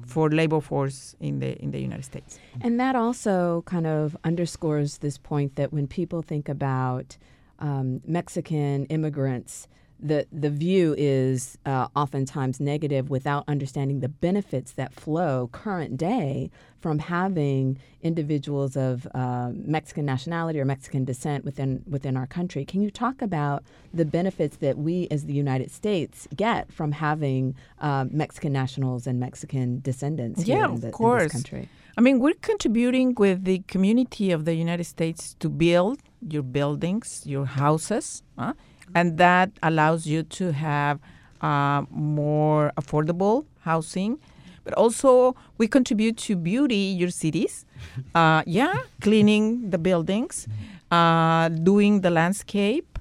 [0.05, 2.39] for labor force in the in the United States.
[2.61, 7.17] And that also kind of underscores this point that when people think about
[7.59, 9.67] um, Mexican immigrants,
[9.99, 16.51] the the view is uh, oftentimes negative without understanding the benefits that flow current day
[16.79, 22.65] from having individuals of uh, Mexican nationality or Mexican descent within within our country.
[22.65, 27.55] Can you talk about the benefits that we, as the United States, get from having
[27.79, 31.23] uh, Mexican nationals and Mexican descendants here Yeah, in, of the, in course.
[31.23, 31.69] this country?
[31.97, 37.23] I mean, we're contributing with the community of the United States to build your buildings,
[37.25, 38.53] your houses, huh?
[38.93, 40.99] And that allows you to have
[41.41, 44.19] uh, more affordable housing.
[44.63, 47.65] But also, we contribute to beauty your cities.
[48.15, 50.47] Uh, yeah, cleaning the buildings,
[50.91, 52.97] uh, doing the landscape,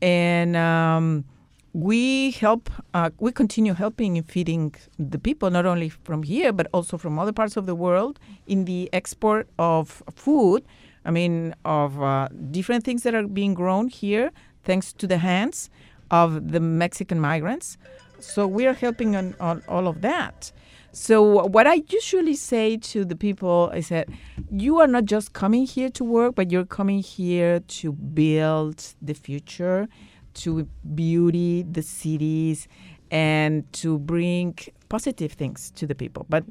[0.00, 1.24] and um,
[1.72, 2.70] we help.
[2.94, 7.18] Uh, we continue helping in feeding the people, not only from here but also from
[7.18, 10.64] other parts of the world, in the export of food.
[11.04, 14.30] I mean, of uh, different things that are being grown here,
[14.64, 15.70] thanks to the hands
[16.10, 17.78] of the Mexican migrants.
[18.20, 20.52] So we are helping on, on all of that.
[20.92, 24.08] So what I usually say to the people is that
[24.50, 29.14] you are not just coming here to work, but you're coming here to build the
[29.14, 29.88] future,
[30.34, 32.68] to beauty the cities,
[33.10, 34.56] and to bring
[34.88, 36.26] positive things to the people.
[36.28, 36.44] But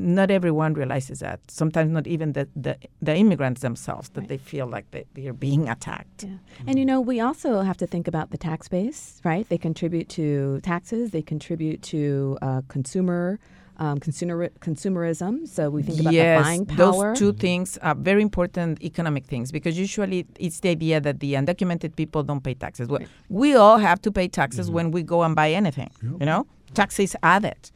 [0.00, 1.40] not everyone realizes that.
[1.50, 5.32] Sometimes not even the, the, the immigrants themselves, that they feel like they, they are
[5.32, 6.24] being attacked.
[6.24, 6.36] Yeah.
[6.68, 9.48] And you know, we also have to think about the tax base, right?
[9.48, 13.38] They contribute to taxes, they contribute to uh, consumer
[13.80, 15.46] um, consumer consumerism.
[15.46, 16.76] So we think about yes, the buying power.
[16.76, 21.34] those two things are very important economic things because usually it's the idea that the
[21.34, 22.88] undocumented people don't pay taxes.
[22.88, 24.74] Well, we all have to pay taxes Mm-hmm.
[24.74, 25.90] when we go and buy anything.
[26.02, 27.70] You know, taxes added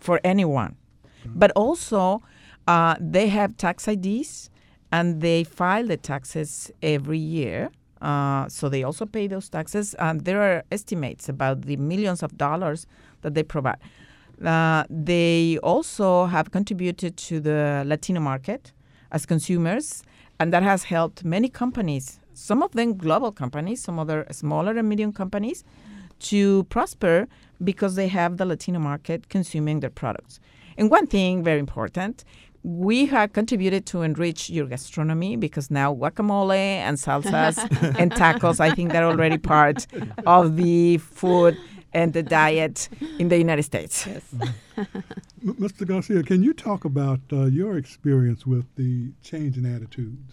[0.00, 0.76] for anyone,
[1.26, 2.22] but also
[2.66, 4.50] uh, they have tax IDs
[4.92, 7.70] and they file the taxes every year.
[8.00, 9.94] Uh, so they also pay those taxes.
[9.94, 12.86] And there are estimates about the millions of dollars
[13.22, 13.78] that they provide.
[14.44, 18.72] Uh, they also have contributed to the Latino market
[19.12, 20.02] as consumers,
[20.38, 24.88] and that has helped many companies, some of them global companies, some other smaller and
[24.88, 25.64] medium companies,
[26.18, 27.28] to prosper
[27.62, 30.40] because they have the Latino market consuming their products.
[30.76, 32.24] And one thing very important,
[32.62, 37.58] we have contributed to enrich your gastronomy because now guacamole and salsas
[37.98, 39.86] and tacos, I think they're already part
[40.26, 41.58] of the food
[41.92, 44.06] and the diet in the United States.
[44.76, 45.86] M- Mr.
[45.86, 50.32] Garcia, can you talk about uh, your experience with the change in attitudes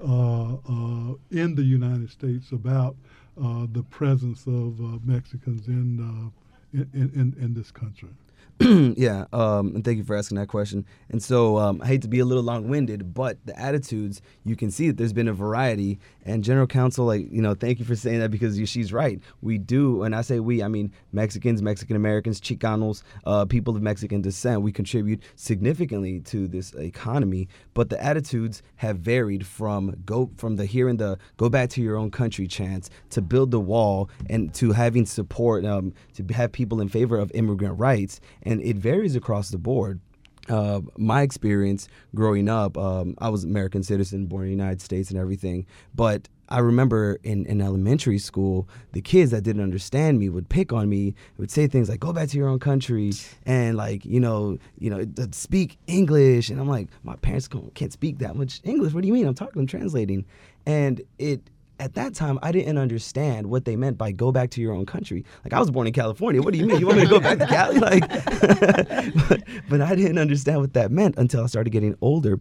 [0.00, 2.96] uh, uh, in the United States about
[3.42, 6.30] uh, the presence of uh, Mexicans in, uh,
[6.72, 8.10] in, in in this country?
[8.60, 10.86] yeah, um, and thank you for asking that question.
[11.08, 14.70] And so um, I hate to be a little long-winded, but the attitudes you can
[14.70, 15.98] see that there's been a variety.
[16.24, 19.20] And General Counsel, like you know, thank you for saying that because she's right.
[19.42, 23.82] We do, and I say we, I mean Mexicans, Mexican Americans, Chicanos, uh, people of
[23.82, 24.62] Mexican descent.
[24.62, 30.66] We contribute significantly to this economy, but the attitudes have varied from go from the
[30.66, 34.72] hearing the go back to your own country chants to build the wall and to
[34.72, 39.50] having support um, to have people in favor of immigrant rights, and it varies across
[39.50, 40.00] the board.
[40.48, 44.82] Uh, my experience growing up, um, I was an American citizen, born in the United
[44.82, 50.18] States and everything, but I remember in, in elementary school, the kids that didn't understand
[50.18, 53.12] me would pick on me, would say things like, "Go back to your own country,"
[53.46, 56.50] and like, you know, you know, speak English.
[56.50, 58.92] And I'm like, my parents can't speak that much English.
[58.92, 59.26] What do you mean?
[59.26, 60.24] I'm talking, I'm translating.
[60.66, 61.40] And it
[61.80, 64.86] at that time, I didn't understand what they meant by "go back to your own
[64.86, 66.42] country." Like I was born in California.
[66.42, 66.78] What do you mean?
[66.78, 67.80] You want me to go back to Cali?
[67.84, 68.08] Like,
[69.28, 72.38] but, but I didn't understand what that meant until I started getting older,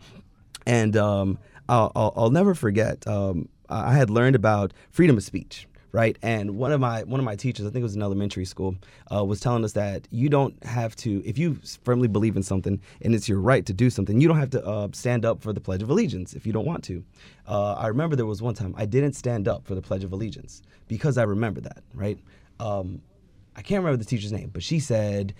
[0.66, 3.06] and um, I'll, I'll, I'll never forget.
[3.08, 6.18] Um, I had learned about freedom of speech, right?
[6.22, 8.76] And one of my one of my teachers, I think it was in elementary school,
[9.14, 12.80] uh, was telling us that you don't have to, if you firmly believe in something
[13.02, 15.54] and it's your right to do something, you don't have to uh, stand up for
[15.54, 17.04] the Pledge of Allegiance if you don't want to.
[17.48, 20.12] Uh, I remember there was one time I didn't stand up for the Pledge of
[20.12, 22.20] Allegiance because I remember that, right?
[22.60, 23.02] Um,
[23.56, 25.34] I can't remember the teacher's name, but she said,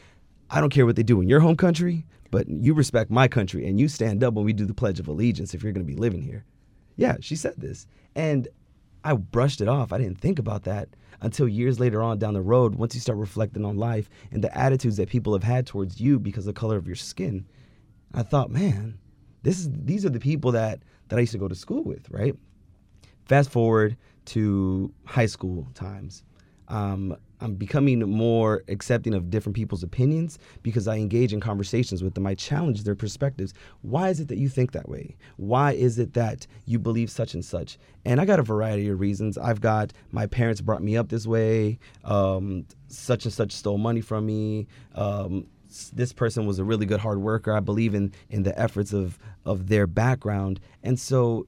[0.50, 3.68] I don't care what they do in your home country, but you respect my country
[3.68, 5.92] and you stand up when we do the Pledge of Allegiance if you're going to
[5.92, 6.46] be living here.
[6.96, 7.88] Yeah, she said this.
[8.16, 8.48] And
[9.04, 9.92] I brushed it off.
[9.92, 10.90] I didn't think about that
[11.22, 14.56] until years later on down the road, once you start reflecting on life and the
[14.58, 17.46] attitudes that people have had towards you because of the color of your skin.
[18.14, 19.00] I thought, man,
[19.42, 22.10] this is these are the people that that I used to go to school with,
[22.10, 22.36] right?
[23.26, 26.24] Fast forward to high school times.
[26.68, 32.14] Um, I'm becoming more accepting of different people's opinions because I engage in conversations with
[32.14, 32.26] them.
[32.26, 33.54] I challenge their perspectives.
[33.82, 35.18] Why is it that you think that way?
[35.38, 37.78] Why is it that you believe such and such?
[38.06, 39.38] And I got a variety of reasons.
[39.38, 41.80] I've got my parents brought me up this way.
[42.04, 44.68] Um, such and such stole money from me.
[44.96, 45.48] Um,
[45.92, 47.52] this person was a really good hard worker.
[47.52, 51.48] I believe in in the efforts of of their background, and so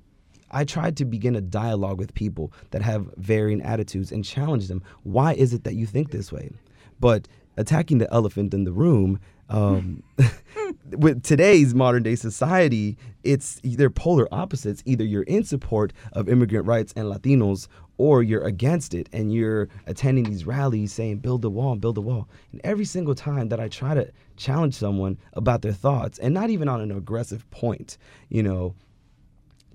[0.55, 4.81] I tried to begin a dialogue with people that have varying attitudes and challenge them.
[5.03, 6.49] Why is it that you think this way?
[6.97, 10.01] But attacking the elephant in the room, um,
[10.97, 14.81] with today's modern day society, it's they're polar opposites.
[14.85, 19.67] Either you're in support of immigrant rights and Latinos, or you're against it, and you're
[19.87, 23.59] attending these rallies saying "build the wall, build the wall." And every single time that
[23.59, 27.97] I try to challenge someone about their thoughts, and not even on an aggressive point,
[28.29, 28.73] you know,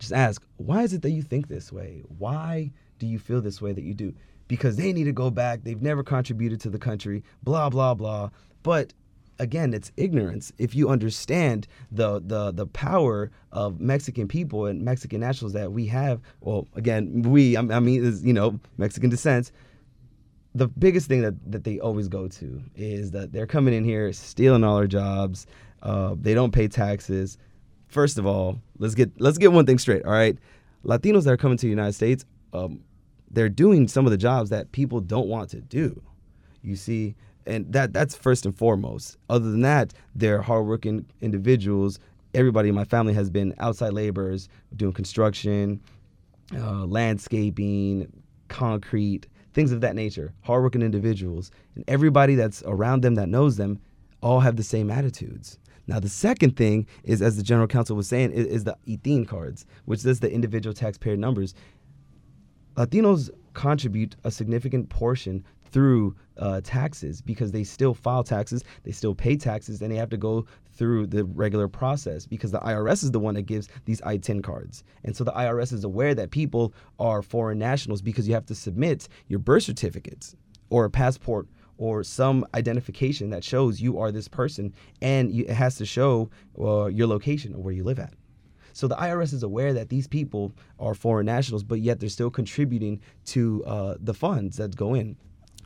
[0.00, 2.02] just ask, why is it that you think this way?
[2.18, 4.14] Why do you feel this way that you do?
[4.48, 5.62] Because they need to go back.
[5.62, 8.30] They've never contributed to the country, blah, blah, blah.
[8.64, 8.92] But
[9.38, 10.52] again, it's ignorance.
[10.58, 15.86] If you understand the, the, the power of Mexican people and Mexican nationals that we
[15.86, 19.52] have, well, again, we, I I mean, is, you know, Mexican descent,
[20.54, 24.12] the biggest thing that, that they always go to is that they're coming in here
[24.12, 25.46] stealing all our jobs.
[25.82, 27.38] Uh, they don't pay taxes.
[27.90, 30.04] First of all, let's get let's get one thing straight.
[30.04, 30.38] All right,
[30.84, 32.84] Latinos that are coming to the United States, um,
[33.30, 36.00] they're doing some of the jobs that people don't want to do.
[36.62, 37.16] You see,
[37.46, 39.16] and that that's first and foremost.
[39.28, 41.98] Other than that, they're hardworking individuals.
[42.32, 45.80] Everybody in my family has been outside laborers doing construction,
[46.56, 50.32] uh, landscaping, concrete, things of that nature.
[50.42, 53.80] Hardworking individuals, and everybody that's around them that knows them
[54.22, 55.58] all have the same attitudes.
[55.86, 59.26] Now, the second thing is, as the general counsel was saying, is, is the ITIN
[59.26, 61.54] cards, which is the individual taxpayer numbers.
[62.76, 69.14] Latinos contribute a significant portion through uh, taxes because they still file taxes, they still
[69.14, 73.10] pay taxes, and they have to go through the regular process because the IRS is
[73.10, 74.82] the one that gives these ITIN cards.
[75.04, 78.54] And so the IRS is aware that people are foreign nationals because you have to
[78.54, 80.34] submit your birth certificates
[80.70, 81.46] or a passport
[81.80, 86.28] or some identification that shows you are this person, and you, it has to show
[86.60, 88.12] uh, your location or where you live at.
[88.74, 92.30] So the IRS is aware that these people are foreign nationals, but yet they're still
[92.30, 95.16] contributing to uh, the funds that go in.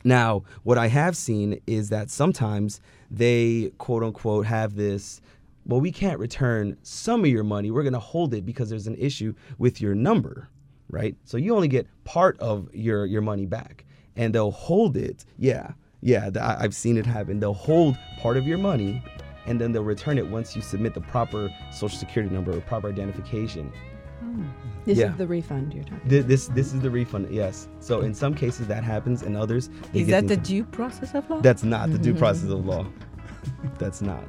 [0.05, 2.79] Now, what I have seen is that sometimes
[3.11, 5.21] they quote unquote have this
[5.67, 7.71] well, we can't return some of your money.
[7.71, 10.47] We're going to hold it because there's an issue with your number,
[10.89, 11.15] right?
[11.25, 13.83] So you only get part of your your money back,
[14.15, 15.25] and they'll hold it.
[15.37, 15.71] Yeah,
[16.05, 17.39] yeah, I, I've seen it happen.
[17.39, 19.01] They'll hold part of your money,
[19.47, 22.89] and then they'll return it once you submit the proper social security number or proper
[22.89, 23.73] identification.
[24.19, 24.43] Hmm.
[24.85, 25.11] This Yeah.
[25.11, 26.07] is the refund you're talking.
[26.07, 27.31] Th- This this is the refund.
[27.31, 27.67] Yes.
[27.79, 31.15] So in some cases that happens, in others they Is get that the due process
[31.15, 31.41] of law?
[31.41, 32.19] That's not the due mm-hmm.
[32.19, 32.85] process of law.
[33.79, 34.27] That's not.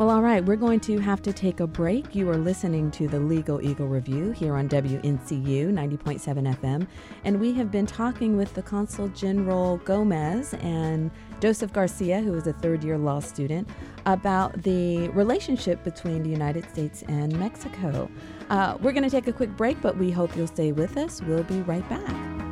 [0.00, 2.14] Well, all right, we're going to have to take a break.
[2.14, 6.86] You are listening to the Legal Eagle Review here on WNCU 90.7 FM,
[7.24, 12.46] and we have been talking with the Consul General Gomez and Joseph Garcia, who is
[12.46, 13.68] a third year law student,
[14.06, 18.10] about the relationship between the United States and Mexico.
[18.48, 21.20] Uh, we're going to take a quick break, but we hope you'll stay with us.
[21.20, 22.49] We'll be right back.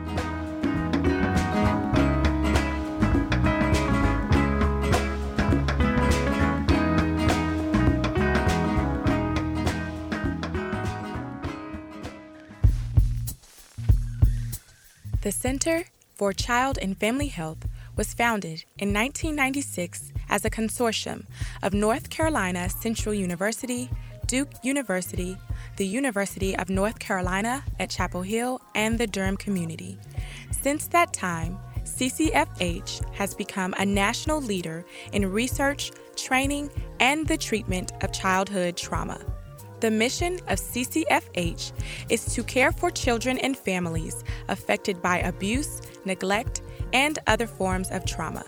[15.29, 21.26] The Center for Child and Family Health was founded in 1996 as a consortium
[21.62, 23.91] of North Carolina Central University,
[24.26, 25.37] Duke University,
[25.76, 29.99] the University of North Carolina at Chapel Hill, and the Durham community.
[30.51, 36.70] Since that time, CCFH has become a national leader in research, training,
[37.01, 39.20] and the treatment of childhood trauma.
[39.81, 41.72] The mission of CCFH
[42.09, 46.62] is to care for children and families affected by abuse, neglect,
[46.93, 48.45] and other forms of trauma.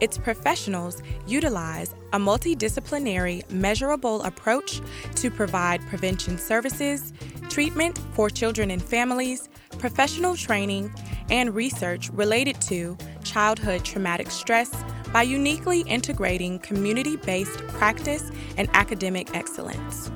[0.00, 4.80] Its professionals utilize a multidisciplinary, measurable approach
[5.14, 7.12] to provide prevention services,
[7.48, 9.48] treatment for children and families,
[9.78, 10.92] professional training,
[11.30, 14.74] and research related to childhood traumatic stress
[15.12, 20.10] by uniquely integrating community based practice and academic excellence.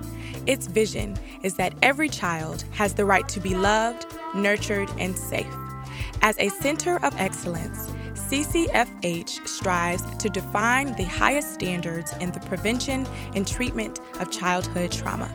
[0.51, 5.47] Its vision is that every child has the right to be loved, nurtured, and safe.
[6.23, 13.07] As a center of excellence, CCFH strives to define the highest standards in the prevention
[13.37, 15.31] and treatment of childhood trauma.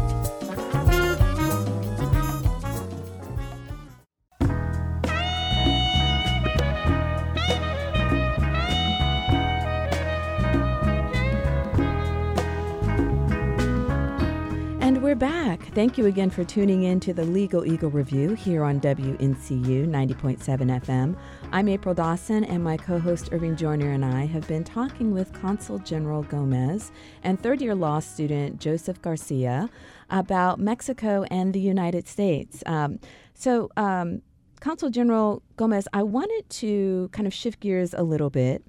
[15.15, 15.62] we're back.
[15.77, 20.37] Thank you again for tuning in to the Legal Eagle Review here on WNCU 90.7
[20.83, 21.17] FM.
[21.53, 25.33] I'm April Dawson, and my co host Irving Joyner and I have been talking with
[25.33, 26.91] Consul General Gomez
[27.23, 29.71] and third year law student Joseph Garcia
[30.11, 32.65] about Mexico and the United States.
[32.67, 32.99] Um,
[33.35, 34.21] so, um,
[34.59, 38.65] Consul General Gomez, I wanted to kind of shift gears a little bit.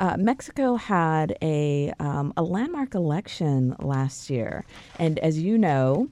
[0.00, 4.64] Uh, Mexico had a um, a landmark election last year,
[4.98, 6.08] and as you know,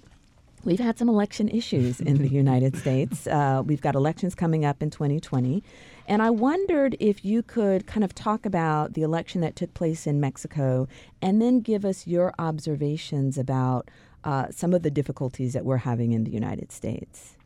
[0.63, 3.27] we've had some election issues in the United States.
[3.27, 5.63] Uh, we've got elections coming up in 2020,
[6.07, 10.07] and I wondered if you could kind of talk about the election that took place
[10.07, 10.87] in Mexico,
[11.23, 13.91] and then give us your observations about
[14.23, 17.38] uh, some of the difficulties that we're having in the United States.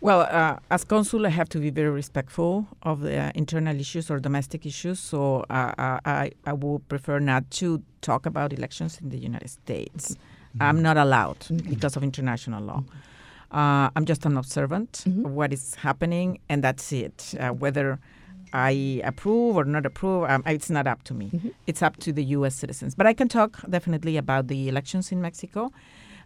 [0.00, 4.10] Well, uh, as consul, I have to be very respectful of the uh, internal issues
[4.10, 5.00] or domestic issues.
[5.00, 9.48] So uh, uh, I, I would prefer not to talk about elections in the United
[9.50, 10.16] States.
[10.60, 12.84] I'm not allowed because of international law.
[13.50, 17.34] Uh, I'm just an observant of what is happening, and that's it.
[17.38, 17.98] Uh, whether
[18.52, 21.52] I approve or not approve, um, it's not up to me.
[21.66, 22.54] It's up to the U.S.
[22.54, 22.94] citizens.
[22.94, 25.72] But I can talk definitely about the elections in Mexico.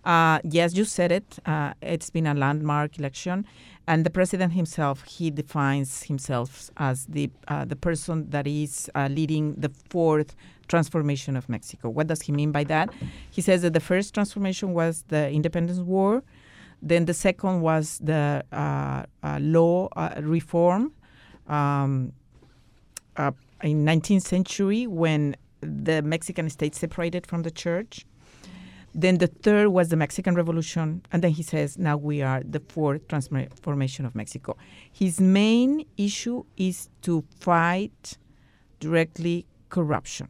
[0.04, 1.38] Uh, yes, you said it.
[1.46, 3.46] Uh, it's been a landmark election,
[3.86, 9.08] and the president himself he defines himself as the uh, the person that is uh,
[9.10, 10.34] leading the fourth
[10.66, 11.88] transformation of Mexico.
[11.88, 12.90] What does he mean by that?
[13.30, 16.24] He says that the first transformation was the independence war,
[16.80, 19.88] then the second was the uh, uh, law
[20.20, 20.92] reform.
[21.46, 22.12] Um,
[23.62, 28.04] in 19th century when the Mexican state separated from the church.
[28.94, 31.02] Then the third was the Mexican Revolution.
[31.12, 34.56] And then he says, now we are the fourth transformation of Mexico.
[34.92, 38.18] His main issue is to fight
[38.80, 40.28] directly corruption.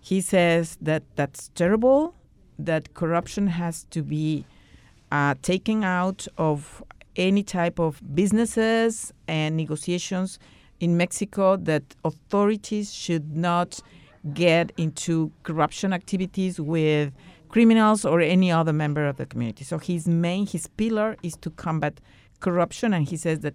[0.00, 2.14] He says that that's terrible,
[2.58, 4.46] that corruption has to be
[5.10, 6.82] uh, taken out of
[7.16, 10.38] any type of businesses and negotiations
[10.80, 13.78] in Mexico, that authorities should not
[14.32, 17.12] get into corruption activities with
[17.52, 19.62] criminals or any other member of the community.
[19.62, 22.00] So his main, his pillar is to combat
[22.40, 23.54] corruption, and he says that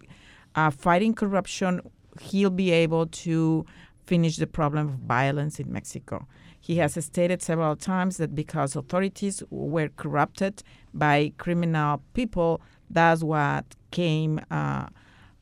[0.55, 1.81] uh, fighting corruption,
[2.21, 3.65] he'll be able to
[4.05, 6.27] finish the problem of violence in Mexico.
[6.61, 13.65] He has stated several times that because authorities were corrupted by criminal people, that's what
[13.91, 14.39] came.
[14.51, 14.87] Uh,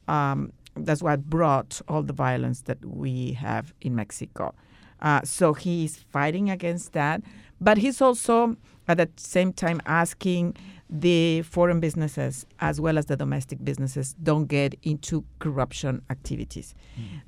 [0.08, 4.54] um, that's what brought all the violence that we have in Mexico.
[5.02, 7.22] Uh, so he's fighting against that.
[7.62, 10.56] But he's also at the same time asking
[10.90, 16.76] the foreign businesses as well as the domestic businesses don't get into corruption activities.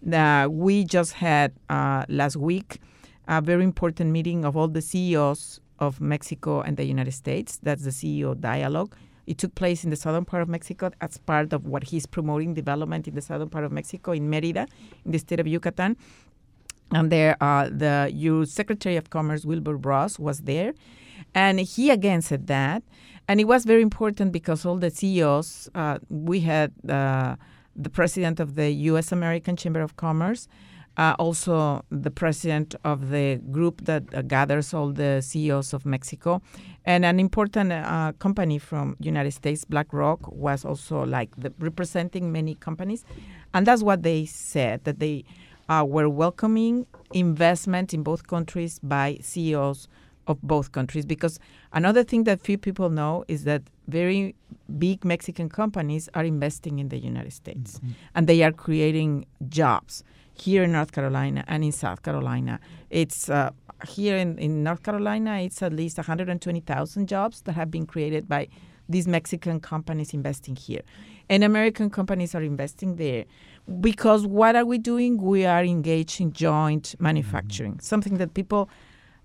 [0.06, 0.52] Mm.
[0.52, 2.80] we just had uh, last week
[3.28, 7.60] a very important meeting of all the CEOs of Mexico and the United States.
[7.62, 8.96] That's the CEO dialogue.
[9.26, 12.54] It took place in the southern part of Mexico as part of what he's promoting
[12.54, 14.68] development in the southern part of Mexico in Merida,
[15.04, 15.98] in the state of Yucatan.
[16.92, 18.52] And there, uh, the U.S.
[18.52, 20.74] Secretary of Commerce Wilbur Ross was there,
[21.36, 22.84] and he again said that,
[23.28, 27.36] and it was very important because all the CEOs, uh, we had uh,
[27.76, 29.12] the president of the U.S.
[29.12, 30.48] American Chamber of Commerce,
[30.96, 36.42] uh, also the president of the group that uh, gathers all the CEOs of Mexico,
[36.86, 42.56] and an important uh, company from United States, BlackRock, was also like the, representing many
[42.56, 43.04] companies,
[43.54, 45.26] and that's what they said that they
[45.70, 49.88] uh, were welcoming investment in both countries by CEOs
[50.28, 51.06] of both countries.
[51.06, 51.40] Because
[51.74, 54.36] another thing that few people know is that very
[54.78, 57.92] big Mexican companies are investing in the United States mm-hmm.
[58.16, 60.04] and they are creating jobs
[60.34, 62.60] here in North Carolina and in South Carolina.
[62.90, 63.52] It's uh,
[63.88, 68.48] here in, in North Carolina, it's at least 120,000 jobs that have been created by
[68.90, 70.82] these Mexican companies investing here.
[71.30, 73.26] And American companies are investing there
[73.82, 75.22] because what are we doing?
[75.22, 77.82] We are engaged in joint manufacturing, mm-hmm.
[77.82, 78.70] something that people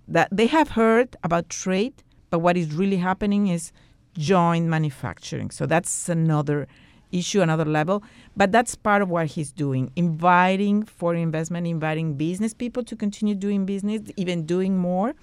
[0.07, 3.71] that they have heard about trade, but what is really happening is
[4.17, 5.49] joint manufacturing.
[5.49, 6.67] So that's another
[7.11, 8.03] issue, another level.
[8.35, 13.35] But that's part of what he's doing, inviting foreign investment, inviting business people to continue
[13.35, 15.13] doing business, even doing more.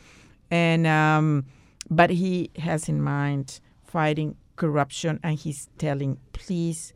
[0.51, 1.45] And um,
[1.91, 6.93] but he has in mind fighting corruption, and he's telling, please,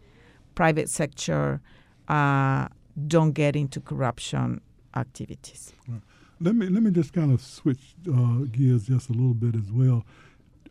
[0.55, 1.61] private sector
[2.09, 2.69] uh,
[3.07, 4.61] don't get into corruption
[4.95, 5.73] activities.
[6.41, 9.73] Let me let me just kind of switch uh, gears just a little bit as
[9.73, 10.05] well.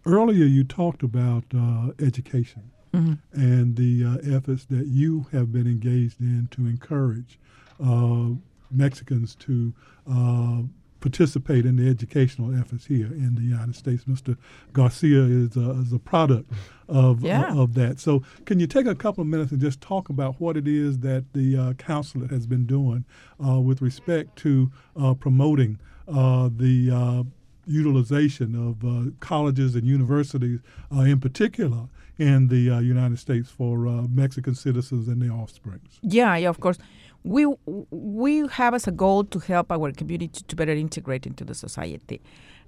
[0.06, 3.14] Earlier, you talked about uh, education mm-hmm.
[3.32, 7.40] and the uh, efforts that you have been engaged in to encourage
[7.84, 8.30] uh,
[8.70, 9.74] Mexicans to
[10.10, 10.62] uh,
[11.04, 14.06] participate in the educational efforts here in the United States.
[14.06, 14.38] Mr.
[14.72, 16.50] Garcia is a, is a product
[16.88, 17.52] of, yeah.
[17.52, 18.00] uh, of that.
[18.00, 21.00] So, can you take a couple of minutes and just talk about what it is
[21.00, 23.04] that the uh, consulate has been doing
[23.46, 25.78] uh, with respect to uh, promoting
[26.08, 27.24] uh, the uh,
[27.66, 33.78] utilization of colleges and universities in particular in the United States for
[34.10, 36.00] Mexican citizens and their offsprings?
[36.02, 36.78] Yeah, yeah, of course
[37.24, 37.46] we
[37.92, 42.22] we have as a goal to help our community to better integrate into the society.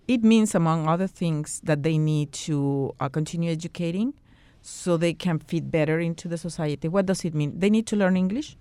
[0.07, 4.13] It means, among other things, that they need to uh, continue educating
[4.61, 6.87] so they can fit better into the society.
[6.87, 7.59] What does it mean?
[7.59, 8.55] They need to learn English,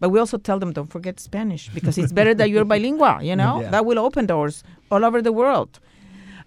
[0.00, 3.22] but we also tell them don't forget Spanish because it's better that you're bilingual.
[3.22, 3.70] You know yeah.
[3.70, 5.78] that will open doors all over the world.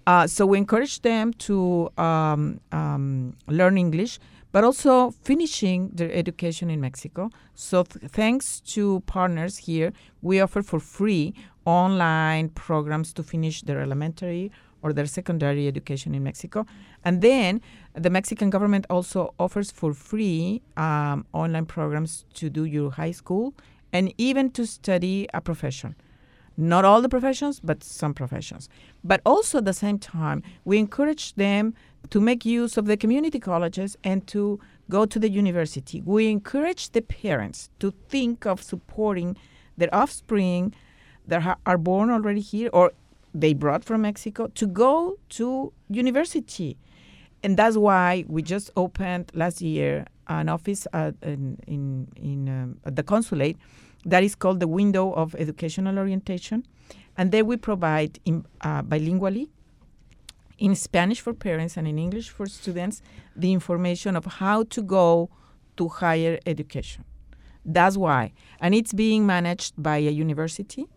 [0.08, 4.18] Uh, so we encourage them to um, um, learn English
[4.52, 7.30] but also finishing their education in Mexico.
[7.54, 11.34] So, th- thanks to partners here, we offer for free
[11.66, 16.66] online programs to finish their elementary or their secondary education in Mexico.
[17.04, 17.62] And then
[17.94, 23.54] the Mexican government also offers for free um, online programs to do your high school
[23.92, 25.96] and even to study a profession.
[26.62, 28.68] Not all the professions, but some professions.
[29.02, 31.74] But also at the same time, we encourage them
[32.10, 36.02] to make use of the community colleges and to go to the university.
[36.04, 39.38] We encourage the parents to think of supporting
[39.78, 40.76] their offspring
[41.26, 42.92] that ha- are born already here or
[43.34, 46.78] they brought from Mexico to go to university.
[47.42, 52.80] And that's why we just opened last year an office at, in, in, in um,
[52.84, 53.56] at the consulate
[54.06, 56.66] that is called the Window of Educational Orientation.
[57.18, 59.50] And there we provide in, uh, bilingually
[60.58, 63.02] in Spanish for parents and in English for students
[63.36, 65.30] the information of how to go
[65.78, 67.04] to higher education.
[67.66, 68.34] That's why.
[68.60, 70.88] And it's being managed by a university.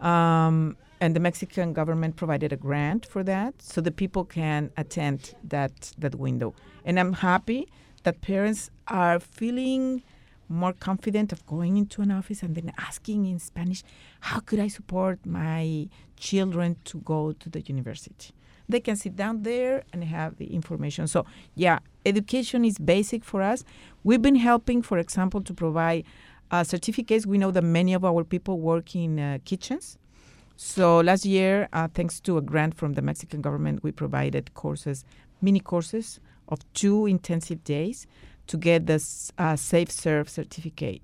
[0.00, 5.34] Um, and the Mexican government provided a grant for that so the people can attend
[5.44, 6.54] that, that window.
[6.84, 7.68] And I'm happy
[8.04, 10.02] that parents are feeling
[10.48, 13.82] more confident of going into an office and then asking in Spanish,
[14.20, 18.32] how could I support my children to go to the university?
[18.68, 21.06] They can sit down there and have the information.
[21.06, 21.24] So,
[21.54, 23.64] yeah, education is basic for us.
[24.02, 26.04] We've been helping, for example, to provide
[26.50, 27.26] uh, certificates.
[27.26, 29.98] We know that many of our people work in uh, kitchens.
[30.56, 35.04] So last year, uh, thanks to a grant from the Mexican government, we provided courses,
[35.42, 36.18] mini courses
[36.48, 38.06] of two intensive days
[38.46, 39.04] to get the
[39.38, 41.02] uh, Safe Serve certificate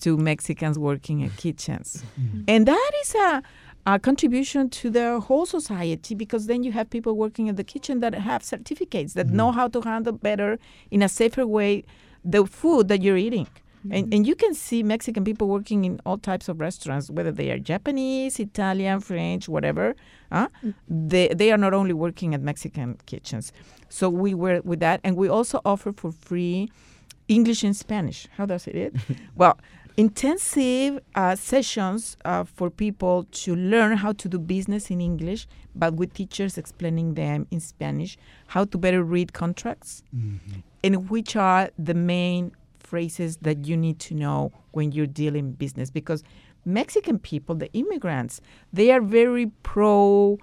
[0.00, 2.02] to Mexicans working in kitchens.
[2.12, 2.42] Mm-hmm.
[2.46, 3.42] And that is a,
[3.86, 8.00] a contribution to the whole society because then you have people working in the kitchen
[8.00, 9.36] that have certificates that mm-hmm.
[9.36, 10.58] know how to handle better
[10.90, 11.84] in a safer way
[12.24, 13.46] the food that you're eating.
[13.46, 13.92] Mm-hmm.
[13.94, 17.50] And, and you can see Mexican people working in all types of restaurants, whether they
[17.50, 19.96] are Japanese, Italian, French, whatever.
[20.30, 20.48] Huh?
[20.64, 21.08] Mm-hmm.
[21.08, 23.52] They, they are not only working at Mexican kitchens.
[23.92, 25.00] So we were with that.
[25.04, 26.70] And we also offer for free
[27.28, 28.26] English and Spanish.
[28.38, 28.96] How does it?
[29.36, 29.58] well,
[29.98, 35.92] intensive uh, sessions uh, for people to learn how to do business in English, but
[35.92, 38.16] with teachers explaining them in Spanish,
[38.46, 40.60] how to better read contracts, mm-hmm.
[40.82, 45.90] and which are the main phrases that you need to know when you're dealing business
[45.90, 46.24] because
[46.64, 48.40] Mexican people, the immigrants,
[48.72, 50.38] they are very pro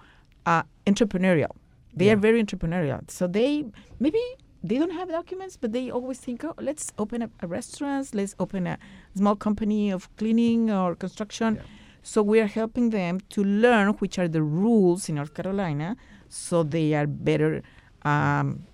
[0.46, 1.50] uh, entrepreneurial.
[1.94, 2.12] They yeah.
[2.12, 3.10] are very entrepreneurial.
[3.10, 3.64] So they
[3.98, 4.20] maybe
[4.62, 8.34] they don't have documents, but they always think, oh, let's open a, a restaurant, let's
[8.38, 8.78] open a
[9.16, 11.56] small company of cleaning or construction.
[11.56, 11.62] Yeah.
[12.02, 15.96] So we are helping them to learn which are the rules in North Carolina,
[16.28, 17.62] so they are better
[18.02, 18.64] um,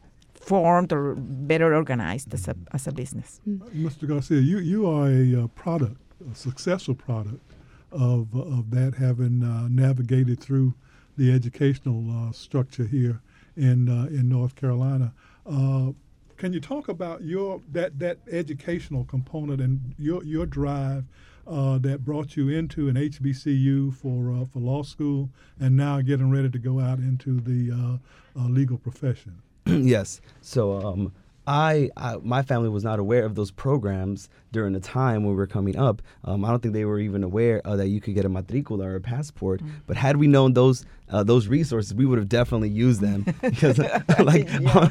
[0.40, 3.40] formed or better organized as a, as a business.
[3.48, 3.58] Mm.
[3.74, 4.08] Mr.
[4.08, 6.00] Garcia, you, you are a uh, product,
[6.30, 7.42] a successful product
[7.90, 10.74] of, of that, having uh, navigated through
[11.16, 13.20] the educational uh, structure here
[13.56, 15.12] in, uh, in North Carolina.
[15.46, 15.92] Uh,
[16.36, 21.04] can you talk about your that, that educational component and your, your drive
[21.46, 26.58] that brought you into an HBCU for for law school and now getting ready to
[26.58, 27.98] go out into the
[28.34, 29.40] legal profession?
[29.66, 30.20] yes.
[30.42, 31.12] So um,
[31.47, 35.36] I, I, my family was not aware of those programs during the time when we
[35.36, 36.03] were coming up.
[36.24, 38.86] Um, I don't think they were even aware uh, that you could get a matricula
[38.86, 39.62] or a passport.
[39.62, 39.70] Mm.
[39.86, 43.78] But had we known those uh, those resources, we would have definitely used them because,
[44.18, 44.49] like,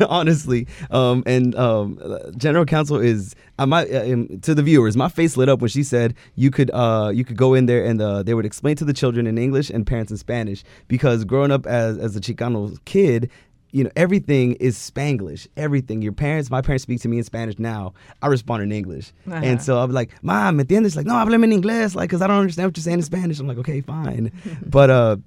[0.09, 1.99] honestly, um, and um,
[2.37, 4.95] General Counsel is uh, to the viewers.
[4.95, 7.83] My face lit up when she said you could uh, you could go in there
[7.83, 10.63] and uh, they would explain to the children in English and parents in Spanish.
[10.87, 13.29] Because growing up as as a Chicano kid,
[13.75, 15.47] you know, everything is Spanglish.
[15.57, 16.01] Everything.
[16.01, 17.93] Your parents, my parents speak to me in Spanish now.
[18.21, 19.11] I respond in English.
[19.27, 19.35] Uh-huh.
[19.35, 22.09] And so I'm like, Mom, at the end, it's like, no, háblame en inglés, like,
[22.09, 23.37] because I don't understand what you're saying in Spanish.
[23.37, 24.31] I'm like, okay, fine.
[24.65, 25.17] but, uh,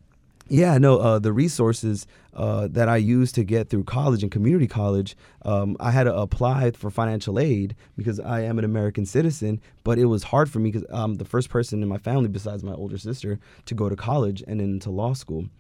[0.49, 4.67] yeah, no, uh, the resources uh, that I used to get through college and community
[4.67, 9.61] college, um, I had to apply for financial aid because I am an American citizen.
[9.85, 12.65] But it was hard for me because I'm the first person in my family, besides
[12.65, 15.51] my older sister, to go to college and then to law school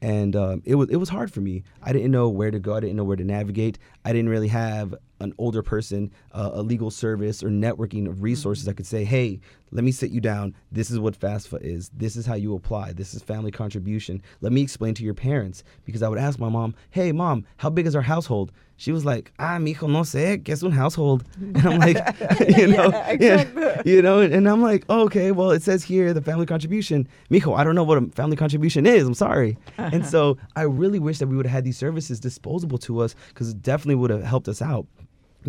[0.00, 1.64] and um, it was it was hard for me.
[1.82, 2.74] I didn't know where to go.
[2.74, 3.78] I didn't know where to navigate.
[4.04, 8.64] I didn't really have an older person, uh, a legal service or networking of resources.
[8.64, 8.70] Mm-hmm.
[8.70, 9.40] I could say, hey,
[9.70, 10.54] let me sit you down.
[10.72, 11.90] This is what FAFSA is.
[11.90, 12.92] This is how you apply.
[12.92, 14.22] This is family contribution.
[14.40, 17.70] Let me explain to your parents because I would ask my mom, hey, mom, how
[17.70, 18.52] big is our household?
[18.76, 21.24] She was like, ah, mijo, no sé, que es un household.
[21.40, 21.96] And I'm like,
[22.56, 23.62] you know, yeah, exactly.
[23.62, 27.08] yeah, you know, and I'm like, oh, okay, well, it says here the family contribution.
[27.28, 29.04] Mijo, I don't know what a family contribution is.
[29.04, 29.58] I'm sorry.
[29.78, 29.90] Uh-huh.
[29.92, 33.16] And so I really wish that we would have had these services disposable to us
[33.30, 34.86] because it definitely would have helped us out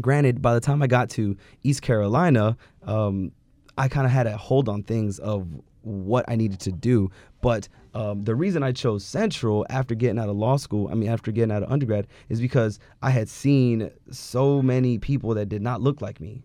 [0.02, 3.32] granted, by the time I got to East Carolina, um,
[3.78, 5.48] I kind of had a hold on things of
[5.82, 7.10] what I needed to do.
[7.42, 11.10] But um, the reason I chose Central after getting out of law school, I mean,
[11.10, 15.62] after getting out of undergrad, is because I had seen so many people that did
[15.62, 16.44] not look like me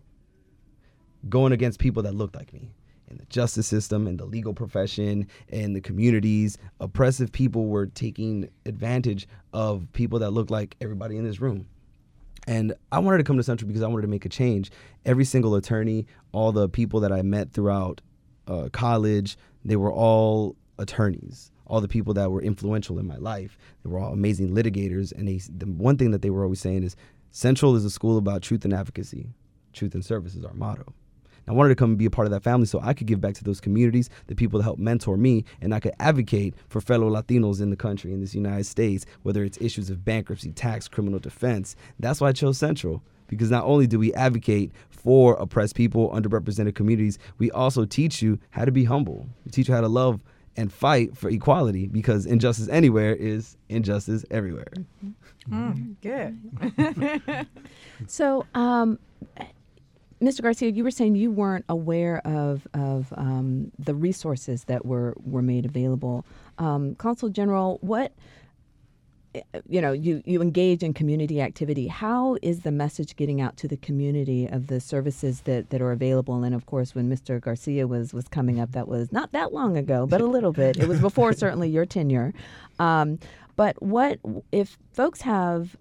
[1.27, 2.71] going against people that looked like me.
[3.09, 6.57] in the justice system, in the legal profession, in the communities.
[6.79, 11.67] Oppressive people were taking advantage of people that looked like everybody in this room.
[12.47, 14.71] And I wanted to come to Central because I wanted to make a change.
[15.05, 18.01] Every single attorney, all the people that I met throughout
[18.47, 21.51] uh, college, they were all attorneys.
[21.67, 25.11] All the people that were influential in my life, they were all amazing litigators.
[25.11, 26.95] And they, the one thing that they were always saying is
[27.31, 29.29] Central is a school about truth and advocacy.
[29.73, 30.93] Truth and service is our motto.
[31.47, 33.21] I wanted to come and be a part of that family so I could give
[33.21, 36.81] back to those communities, the people that helped mentor me, and I could advocate for
[36.81, 40.87] fellow Latinos in the country, in this United States, whether it's issues of bankruptcy, tax,
[40.87, 41.75] criminal defense.
[41.99, 43.03] That's why I chose Central.
[43.27, 48.39] Because not only do we advocate for oppressed people, underrepresented communities, we also teach you
[48.51, 49.27] how to be humble.
[49.45, 50.23] We teach you how to love
[50.57, 54.71] and fight for equality because injustice anywhere is injustice everywhere.
[55.49, 57.47] Mm, good.
[58.07, 58.99] so, um,
[60.21, 60.41] Mr.
[60.41, 65.41] Garcia, you were saying you weren't aware of of um, the resources that were were
[65.41, 66.25] made available.
[66.57, 68.13] Um, Consul General, what
[69.33, 71.87] eh, you know, you you engage in community activity.
[71.87, 75.91] How is the message getting out to the community of the services that, that are
[75.91, 76.43] available?
[76.43, 77.41] And of course, when Mr.
[77.41, 80.77] Garcia was was coming up, that was not that long ago, but a little bit.
[80.77, 82.33] It was before certainly your tenure.
[82.79, 83.19] Um,
[83.57, 84.19] but what
[84.51, 85.75] if folks have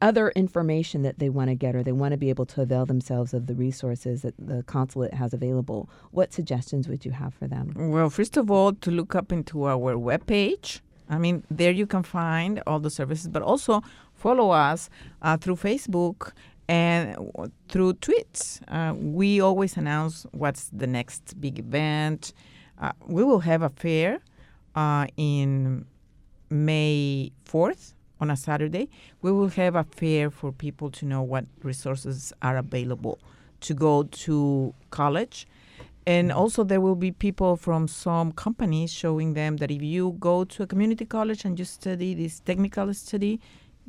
[0.00, 2.86] other information that they want to get or they want to be able to avail
[2.86, 7.46] themselves of the resources that the consulate has available, what suggestions would you have for
[7.46, 7.72] them?
[7.76, 10.80] Well, first of all, to look up into our webpage.
[11.10, 13.82] I mean, there you can find all the services, but also
[14.14, 14.90] follow us
[15.22, 16.32] uh, through Facebook
[16.68, 17.16] and
[17.68, 18.60] through tweets.
[18.68, 22.34] Uh, we always announce what's the next big event.
[22.78, 24.20] Uh, we will have a fair
[24.74, 25.86] uh, in
[26.50, 28.88] May 4th on a Saturday,
[29.22, 33.18] we will have a fair for people to know what resources are available
[33.60, 35.46] to go to college.
[36.06, 36.38] And mm-hmm.
[36.38, 40.62] also, there will be people from some companies showing them that if you go to
[40.62, 43.40] a community college and you study this technical study,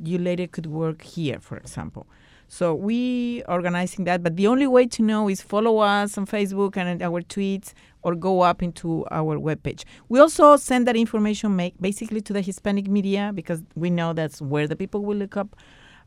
[0.02, 2.06] you later could work here, for example.
[2.52, 6.76] So we organizing that, but the only way to know is follow us on Facebook
[6.76, 9.84] and our tweets or go up into our webpage.
[10.08, 14.42] We also send that information make, basically to the Hispanic media because we know that's
[14.42, 15.54] where the people will look up.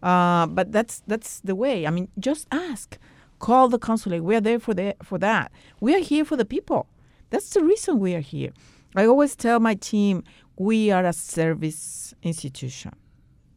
[0.03, 1.87] Uh, but that's that's the way.
[1.87, 2.97] I mean, just ask,
[3.39, 4.21] call the consulate.
[4.21, 5.49] We are there for the for that.
[5.79, 6.87] We are here for the people.
[7.29, 8.51] That's the reason we are here.
[8.97, 10.25] I always tell my team
[10.57, 12.91] we are a service institution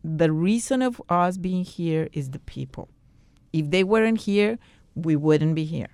[0.06, 2.88] the reason of us being here is the people.
[3.52, 4.58] If they weren't here,
[4.94, 5.88] we wouldn't be here.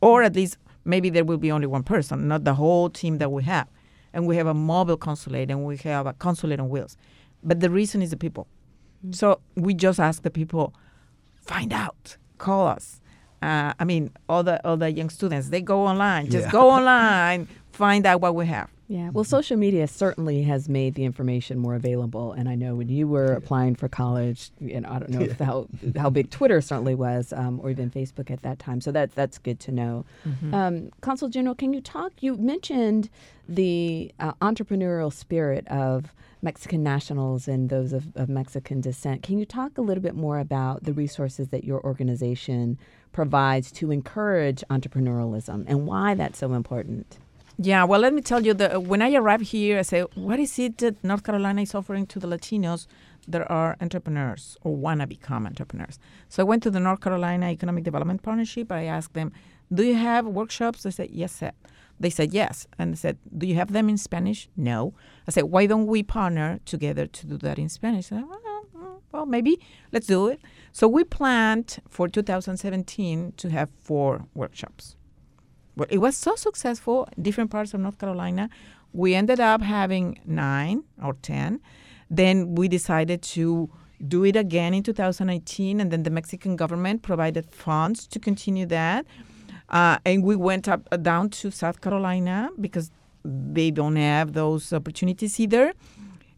[0.00, 3.32] Or at least maybe there will be only one person, not the whole team that
[3.32, 3.68] we have.
[4.12, 6.96] And we have a mobile consulate and we have a consulate on wheels.
[7.42, 8.46] But the reason is the people.
[9.04, 9.12] Mm-hmm.
[9.12, 10.72] So we just ask the people,
[11.42, 13.00] find out, call us.
[13.42, 16.30] Uh, I mean, all the all the young students, they go online.
[16.30, 16.52] Just yeah.
[16.52, 18.70] go online, find out what we have.
[18.88, 22.32] Yeah, well, social media certainly has made the information more available.
[22.32, 25.44] And I know when you were applying for college, and I don't know yeah.
[25.44, 25.66] how
[25.96, 28.80] how big Twitter certainly was, um, or even Facebook at that time.
[28.80, 30.04] So that that's good to know.
[30.26, 30.54] Mm-hmm.
[30.54, 32.12] Um, Consul General, can you talk?
[32.20, 33.10] You mentioned
[33.48, 36.12] the uh, entrepreneurial spirit of
[36.42, 39.24] Mexican nationals and those of, of Mexican descent.
[39.24, 42.78] Can you talk a little bit more about the resources that your organization
[43.12, 47.18] provides to encourage entrepreneurialism and why that's so important?
[47.58, 50.58] Yeah, well, let me tell you that when I arrived here, I said, what is
[50.58, 52.86] it that North Carolina is offering to the Latinos
[53.28, 55.98] that are entrepreneurs or want to become entrepreneurs?
[56.28, 58.70] So I went to the North Carolina Economic Development Partnership.
[58.70, 59.32] I asked them,
[59.72, 60.82] do you have workshops?
[60.82, 61.52] They said, yes, sir.
[61.98, 62.66] They said yes.
[62.78, 64.50] And I said, do you have them in Spanish?
[64.54, 64.92] No.
[65.26, 68.08] I said, why don't we partner together to do that in Spanish?
[68.08, 69.58] Said, oh, well, well, maybe
[69.92, 70.40] let's do it.
[70.72, 74.95] So we planned for 2017 to have four workshops.
[75.76, 78.48] But it was so successful in different parts of North Carolina.
[78.92, 81.60] We ended up having nine or 10.
[82.08, 83.70] Then we decided to
[84.06, 89.06] do it again in 2018, and then the Mexican government provided funds to continue that.
[89.68, 92.90] Uh, and we went up uh, down to South Carolina because
[93.24, 95.72] they don't have those opportunities either.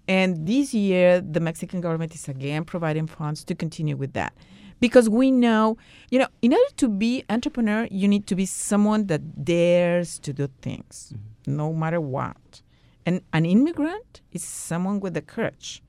[0.09, 4.33] And this year, the Mexican government is again providing funds to continue with that
[4.81, 5.77] because we know,
[6.11, 10.33] you know, in order to be entrepreneur, you need to be someone that dares to
[10.33, 11.57] do things, mm-hmm.
[11.57, 12.63] no matter what.
[13.05, 15.83] And an immigrant is someone with the courage.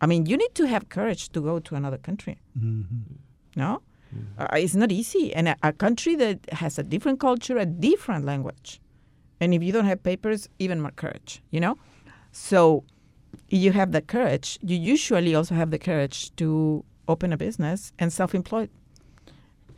[0.00, 2.38] I mean, you need to have courage to go to another country.
[2.58, 3.14] Mm-hmm.
[3.56, 3.82] No,
[4.14, 4.42] mm-hmm.
[4.42, 8.24] uh, it's not easy, and a, a country that has a different culture, a different
[8.24, 8.80] language,
[9.40, 11.40] and if you don't have papers, even more courage.
[11.50, 11.78] You know,
[12.32, 12.82] so
[13.48, 14.58] you have the courage.
[14.60, 18.70] You usually also have the courage to open a business and self-employed.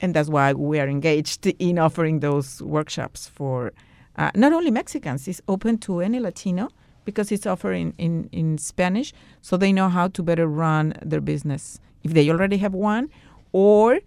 [0.01, 3.73] And that's why we are engaged in offering those workshops for
[4.19, 6.69] Uh, not only Mexicans, it's open to any Latino
[7.05, 9.13] because it's offered in, in, in Spanish,
[9.43, 11.79] so they know how to better run their business.
[12.03, 13.09] If they already have one,
[13.53, 14.01] or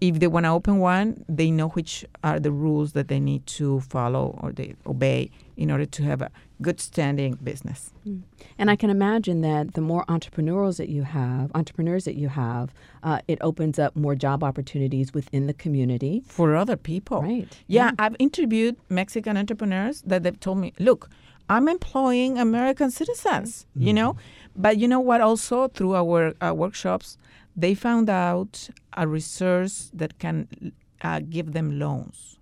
[0.00, 3.46] if they want to open one, they know which are the rules that they need
[3.46, 6.30] to follow or they obey in order to have a
[6.60, 7.92] good standing business.
[8.06, 8.22] Mm.
[8.58, 12.74] And I can imagine that the more entrepreneurs that you have, entrepreneurs that you have,
[13.02, 17.22] uh, it opens up more job opportunities within the community for other people.
[17.22, 17.48] Right.
[17.66, 17.90] Yeah, yeah.
[17.98, 21.08] I've interviewed Mexican entrepreneurs that they've told me, look,
[21.48, 23.86] I'm employing American citizens, mm-hmm.
[23.86, 24.16] you know,
[24.56, 25.20] but you know what?
[25.20, 27.18] Also through our uh, workshops,
[27.56, 32.38] they found out a resource that can uh, give them loans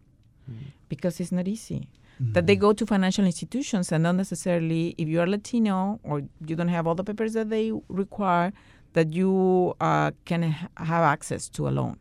[0.51, 0.65] mm-hmm.
[0.89, 1.89] because it's not easy.
[2.21, 2.33] Mm-hmm.
[2.33, 6.57] That they go to financial institutions and not necessarily, if you are Latino or you
[6.57, 8.53] don't have all the papers that they require,
[8.93, 11.97] that you uh, can ha- have access to a loan.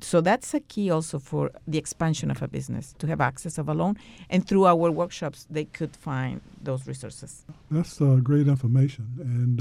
[0.00, 3.68] So that's a key also for the expansion of a business to have access of
[3.68, 3.96] a loan,
[4.28, 7.44] and through our workshops they could find those resources.
[7.70, 9.60] That's uh, great information and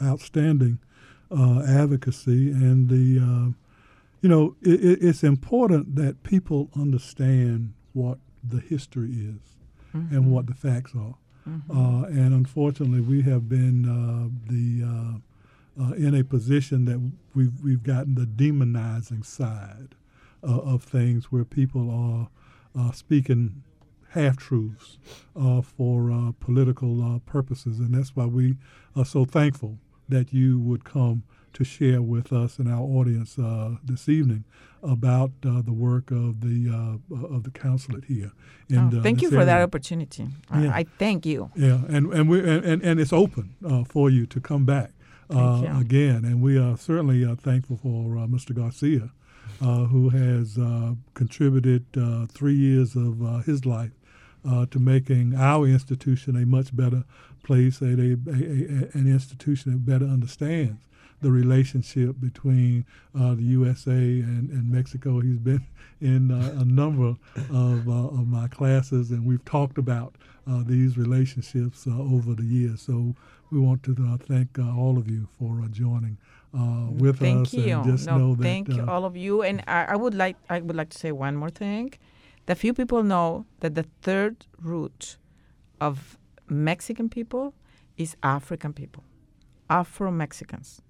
[0.00, 0.78] uh, outstanding
[1.30, 3.52] uh, advocacy, and the uh,
[4.20, 9.56] you know it, it's important that people understand what the history is
[9.94, 10.14] mm-hmm.
[10.14, 11.14] and what the facts are.
[11.48, 11.70] Mm-hmm.
[11.70, 17.62] Uh, and unfortunately, we have been uh, the uh, uh, in a position that we've
[17.62, 19.94] we've gotten the demonizing side
[20.42, 22.28] uh, of things, where people are
[22.80, 23.62] uh, speaking
[24.10, 24.98] half truths
[25.62, 28.56] for political purposes, and that's why we
[28.94, 29.78] are so thankful
[30.08, 31.24] that you would come
[31.56, 34.44] to share with us and our audience uh, this evening
[34.82, 38.30] about uh, the work of the uh, of the consulate here.
[38.76, 39.46] Oh, thank you for area.
[39.46, 40.28] that opportunity.
[40.52, 40.70] Yeah.
[40.70, 41.50] I, I, thank you.
[41.56, 44.90] Yeah, and and we and, and it's open uh, for you to come back
[45.30, 48.54] uh, again, and we are certainly thankful for Mr.
[48.54, 49.10] Garcia.
[49.60, 50.58] who has
[51.14, 51.86] contributed
[52.30, 53.92] three years of his life
[54.46, 57.04] uh, to making our institution a much better
[57.46, 60.80] place, a, a, a, an institution that better understands
[61.22, 62.84] the relationship between
[63.18, 65.20] uh, the USA and, and, Mexico.
[65.20, 65.64] He's been
[66.00, 67.16] in uh, a number
[67.50, 70.14] of, uh, of, my classes, and we've talked about
[70.46, 72.82] uh, these relationships uh, over the years.
[72.82, 73.14] So
[73.50, 76.18] we want to uh, thank all of you for joining.
[76.52, 77.76] with thank us, you.
[77.76, 79.42] and just no, know that thank you, all of you.
[79.42, 81.94] And I, I would like I would like to say one more thing.
[82.46, 85.16] That few people know that the third root
[85.80, 86.18] of
[86.48, 87.54] Mexican people
[87.96, 89.04] is African people,
[89.68, 90.82] Afro Mexicans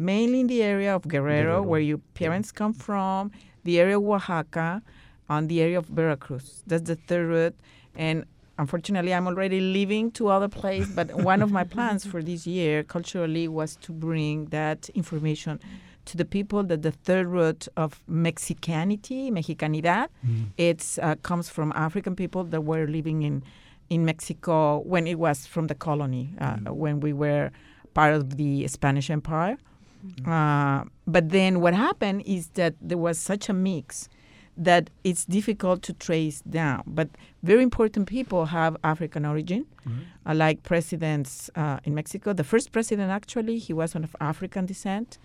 [0.00, 1.62] mainly in the area of Guerrero, Guerrero.
[1.62, 2.58] where your parents yeah.
[2.58, 3.30] come from,
[3.64, 4.82] the area of Oaxaca,
[5.28, 6.64] and the area of Veracruz.
[6.66, 7.54] That's the third route.
[7.94, 8.24] And
[8.58, 10.88] unfortunately, I'm already leaving to other place.
[10.88, 15.60] But one of my plans for this year, culturally, was to bring that information
[16.06, 20.46] to the people that the third root of Mexicanity, Mexicanidad, mm.
[20.56, 23.44] it uh, comes from African people that were living in
[23.90, 26.70] in Mexico when it was from the colony, uh, mm.
[26.70, 27.50] when we were
[27.92, 29.58] part of the Spanish Empire.
[30.06, 30.32] Mm-hmm.
[30.32, 34.08] Uh, but then what happened is that there was such a mix
[34.56, 36.82] that it's difficult to trace down.
[36.86, 37.08] But
[37.42, 40.00] very important people have African origin, mm-hmm.
[40.26, 42.32] uh, like presidents uh, in Mexico.
[42.32, 45.18] The first president, actually, he was of African descent,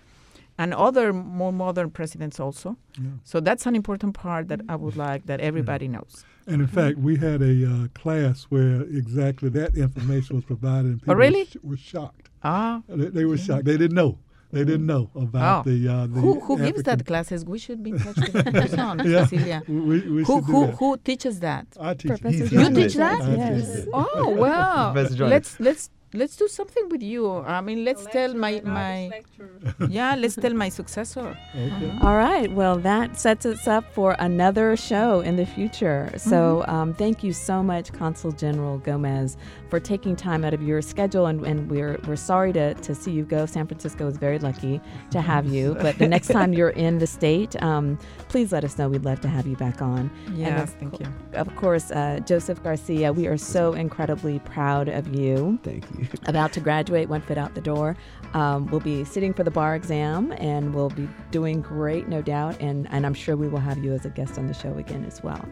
[0.57, 2.77] and other more modern presidents also.
[2.97, 3.09] Yeah.
[3.23, 5.93] So that's an important part that I would like that everybody yeah.
[5.93, 6.25] knows.
[6.47, 10.95] And in fact, we had a uh, class where exactly that information was provided, and
[10.95, 11.39] oh, people oh, really?
[11.39, 12.29] were, sh- were shocked.
[12.43, 13.65] Ah, they, they were shocked.
[13.65, 14.19] They didn't know.
[14.51, 15.69] They didn't know about oh.
[15.69, 17.43] the, uh, the who, who gives that classes.
[17.43, 19.25] We should be in touch with that yeah.
[19.25, 19.63] Cecilia.
[19.67, 21.67] We, we who who, who teaches that?
[21.79, 22.21] I teach.
[22.23, 23.21] You teach that?
[23.37, 23.85] Yes.
[23.91, 24.93] Oh wow.
[24.93, 27.39] let's let's let's do something with you.
[27.39, 29.21] I mean, let's lecture, tell my my
[29.89, 31.37] yeah, let's tell my successor.
[31.53, 31.89] Okay.
[31.89, 32.07] Uh-huh.
[32.07, 32.51] All right.
[32.51, 36.11] Well, that sets us up for another show in the future.
[36.17, 36.75] So, mm-hmm.
[36.75, 39.37] um, thank you so much, Consul General Gomez,
[39.75, 41.25] for taking time out of your schedule.
[41.25, 43.45] And, and we're we're sorry to to see you go.
[43.45, 44.79] San Francisco is very lucky
[45.11, 45.75] to have you.
[45.81, 47.99] But the next time you're in the state, um,
[48.29, 48.87] please let us know.
[48.87, 50.09] We'd love to have you back on.
[50.33, 51.07] Yes, thank you.
[51.33, 55.59] Of course, uh, Joseph Garcia, we are so incredibly proud of you.
[55.63, 56.07] Thank you.
[56.25, 57.97] about to graduate, one foot out the door.
[58.33, 62.59] Um, we'll be sitting for the bar exam and we'll be doing great, no doubt.
[62.61, 65.05] And, and I'm sure we will have you as a guest on the show again
[65.05, 65.47] as well.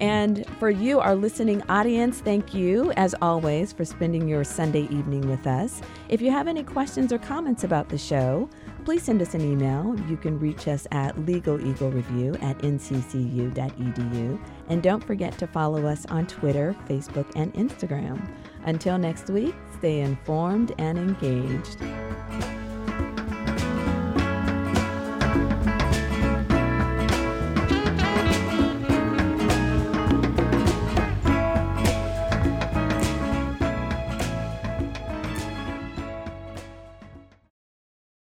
[0.00, 5.26] And for you, our listening audience, thank you, as always, for spending your Sunday evening
[5.26, 5.80] with us.
[6.10, 8.50] If you have any questions or comments about the show,
[8.84, 9.98] please send us an email.
[10.06, 14.40] You can reach us at legaleaglereview at nccu.edu.
[14.68, 18.20] And don't forget to follow us on Twitter, Facebook, and Instagram.
[18.64, 21.78] Until next week, stay informed and engaged.